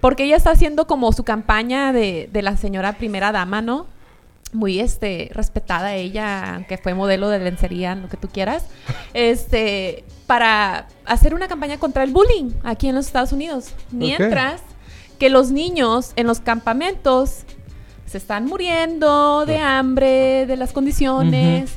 [0.00, 3.86] Porque ella está haciendo como su campaña de, de la señora primera dama, ¿no?
[4.54, 8.64] Muy este, respetada ella, aunque fue modelo de lencería, lo que tú quieras.
[9.12, 13.74] Este, para hacer una campaña contra el bullying aquí en los Estados Unidos.
[13.92, 14.62] Mientras
[15.18, 17.44] que los niños en los campamentos
[18.06, 21.72] se están muriendo de hambre, de las condiciones.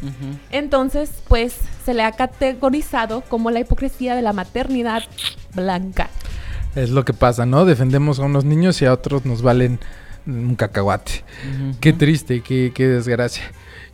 [0.52, 5.04] Entonces, pues se le ha categorizado como la hipocresía de la maternidad
[5.56, 6.10] blanca.
[6.76, 7.66] Es lo que pasa, ¿no?
[7.66, 9.80] Defendemos a unos niños y a otros nos valen
[10.28, 11.24] un cacahuate.
[11.80, 13.44] Qué triste, qué, qué desgracia.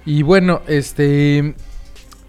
[0.06, 1.56] Y bueno, este.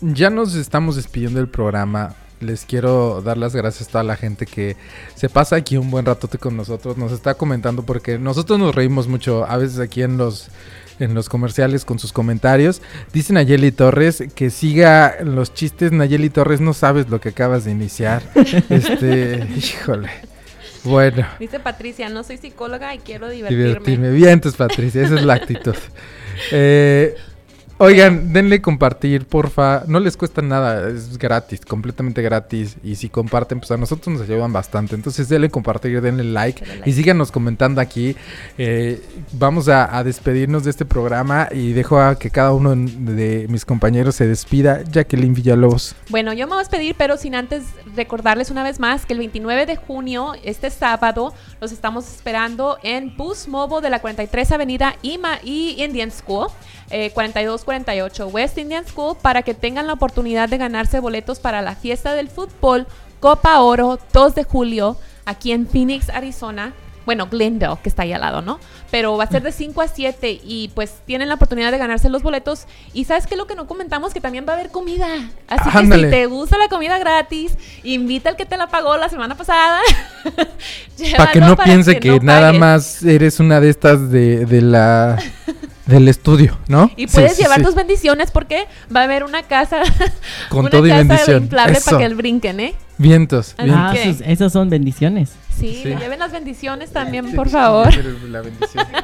[0.01, 2.15] Ya nos estamos despidiendo del programa.
[2.41, 4.77] Les quiero dar las gracias a toda la gente que
[5.15, 6.99] se pasa aquí un buen ratote con nosotros.
[6.99, 10.51] Nos está comentando porque nosotros nos reímos mucho a veces aquí en los
[10.99, 12.83] en los comerciales con sus comentarios.
[13.13, 15.93] Dice Nayeli Torres que siga los chistes.
[15.93, 18.23] Nayeli Torres, no sabes lo que acabas de iniciar.
[18.69, 20.11] este, híjole.
[20.85, 21.27] Bueno.
[21.39, 23.65] Dice Patricia, no soy psicóloga y quiero divertirme.
[23.65, 24.11] Divertirme.
[24.11, 25.77] Bien, entonces, Patricia, esa es la actitud.
[26.51, 27.15] Eh,
[27.79, 29.83] Oigan, denle compartir, porfa.
[29.89, 32.77] No les cuesta nada, es gratis, completamente gratis.
[32.85, 34.95] Y si comparten, pues a nosotros nos ayudan bastante.
[34.95, 36.89] Entonces denle compartir, denle like, Denle like.
[36.91, 38.15] y síganos comentando aquí.
[38.59, 39.03] Eh,
[39.33, 43.65] vamos a, a despedirnos de este programa y dejo a que cada uno de mis
[43.65, 44.83] compañeros se despida.
[44.85, 45.97] Jacqueline Villalobos.
[46.11, 47.65] Bueno, yo me voy a despedir, pero sin antes
[47.97, 53.17] recordarles una vez más que el 29 de junio, este sábado, los estamos esperando en
[53.17, 56.47] Bus Mobo de la 43 Avenida y, Ma- y Indian School,
[56.91, 57.11] eh,
[57.65, 62.15] 4248 West Indian School, para que tengan la oportunidad de ganarse boletos para la fiesta
[62.15, 62.87] del fútbol
[63.21, 66.75] Copa Oro 2 de julio aquí en Phoenix, Arizona.
[67.07, 68.59] Bueno, Glendale, que está ahí al lado, ¿no?
[68.91, 72.09] Pero va a ser de 5 a 7 y pues tienen la oportunidad de ganarse
[72.09, 72.67] los boletos.
[72.95, 73.37] Y ¿sabes qué?
[73.37, 75.07] Lo que no comentamos, que también va a haber comida.
[75.49, 79.09] Así que si te gusta la comida gratis, invita al que te la pagó la
[79.09, 79.81] semana pasada.
[81.17, 85.19] Para que no piense que, nada más eres una de estas de, de la
[85.87, 86.91] del estudio, ¿no?
[86.97, 87.65] Y puedes sí, llevar sí.
[87.65, 89.83] tus bendiciones porque va a haber una casa,
[90.49, 91.43] Con una todo y casa bendición.
[91.45, 91.85] inflable Eso.
[91.87, 92.75] para que él brinquen, ¿eh?
[92.99, 93.55] Vientos.
[93.59, 93.85] Ah, vientos.
[93.93, 95.33] Ah, esos, esos son bendiciones.
[95.59, 95.89] Sí, Sí.
[95.95, 97.89] lleven las bendiciones también, por favor.
[98.29, 98.87] La bendición.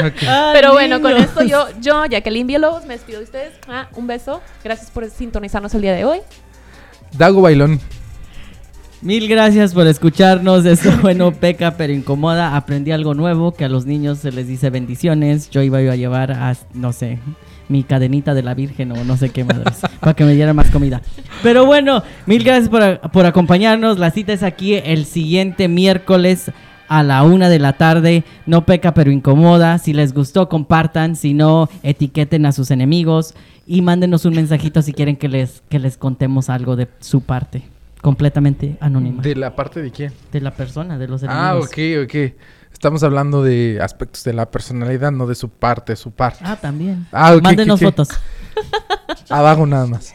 [0.00, 0.14] Ok.
[0.52, 3.52] Pero bueno, con esto yo, yo, Jacqueline Villalobos, me despido de ustedes.
[3.68, 4.40] Ah, un beso.
[4.62, 6.20] Gracias por sintonizarnos el día de hoy.
[7.12, 7.80] Dago Bailón.
[9.00, 10.66] Mil gracias por escucharnos.
[10.66, 12.56] Esto bueno, peca pero incomoda.
[12.56, 15.50] Aprendí algo nuevo que a los niños se les dice bendiciones.
[15.50, 17.20] Yo iba a llevar a, no sé,
[17.68, 20.70] mi cadenita de la Virgen o no sé qué madres, para que me diera más
[20.70, 21.00] comida.
[21.44, 24.00] Pero bueno, mil gracias por, por acompañarnos.
[24.00, 26.50] La cita es aquí el siguiente miércoles
[26.88, 28.24] a la una de la tarde.
[28.46, 29.78] No peca pero incomoda.
[29.78, 31.14] Si les gustó, compartan.
[31.14, 33.34] Si no, etiqueten a sus enemigos
[33.64, 37.77] y mándenos un mensajito si quieren que les, que les contemos algo de su parte.
[38.02, 39.22] Completamente anónima.
[39.22, 40.12] ¿De la parte de quién?
[40.32, 41.68] De la persona, de los Ah, enemigos.
[41.70, 42.34] ok, ok.
[42.72, 46.40] Estamos hablando de aspectos de la personalidad, no de su parte, su parte.
[46.44, 47.06] Ah, también.
[47.10, 47.94] Ah, ok, Mándenos ok, ok.
[47.96, 48.08] fotos.
[49.28, 50.14] Abajo nada más.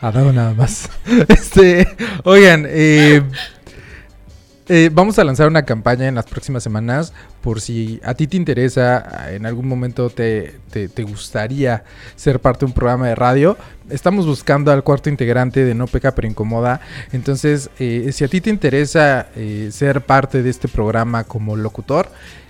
[0.00, 0.88] Abajo nada más.
[1.28, 1.86] Este,
[2.24, 3.22] oigan, eh,
[4.72, 7.12] eh, vamos a lanzar una campaña en las próximas semanas
[7.42, 11.82] por si a ti te interesa, en algún momento te, te- te gustaría
[12.16, 13.56] ser parte de un programa de radio.
[13.90, 16.80] Estamos buscando al cuarto integrante de No Peca pero Incomoda.
[17.12, 22.08] Entonces, eh, si a ti te interesa eh, ser parte de este programa como locutor,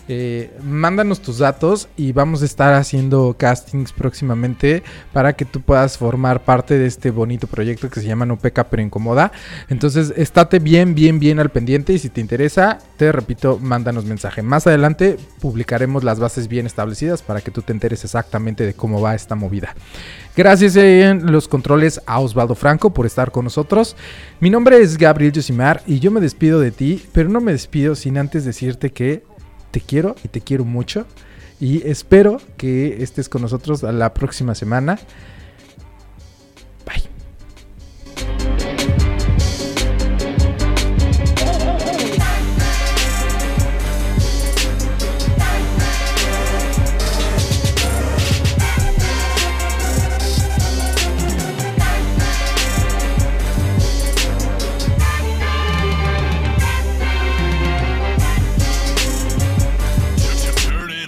[0.08, 4.82] eh, mándanos tus datos y vamos a estar haciendo castings próximamente
[5.12, 8.64] para que tú puedas formar parte de este bonito proyecto que se llama No Peca
[8.64, 9.32] pero Incomoda.
[9.68, 14.42] Entonces, estate bien, bien, bien al pendiente y si te interesa, te repito, mándanos mensaje.
[14.42, 19.00] Más adelante publicaremos las bases bien establecidas para que tú te enteres exactamente de cómo
[19.00, 19.74] va esta movida.
[20.36, 23.96] Gracias en los controles a Osvaldo Franco por estar con nosotros.
[24.40, 27.94] Mi nombre es Gabriel Yosimar y yo me despido de ti, pero no me despido
[27.94, 29.24] sin antes decirte que
[29.70, 31.06] te quiero y te quiero mucho.
[31.60, 34.98] Y espero que estés con nosotros la próxima semana.
[36.86, 37.19] Bye.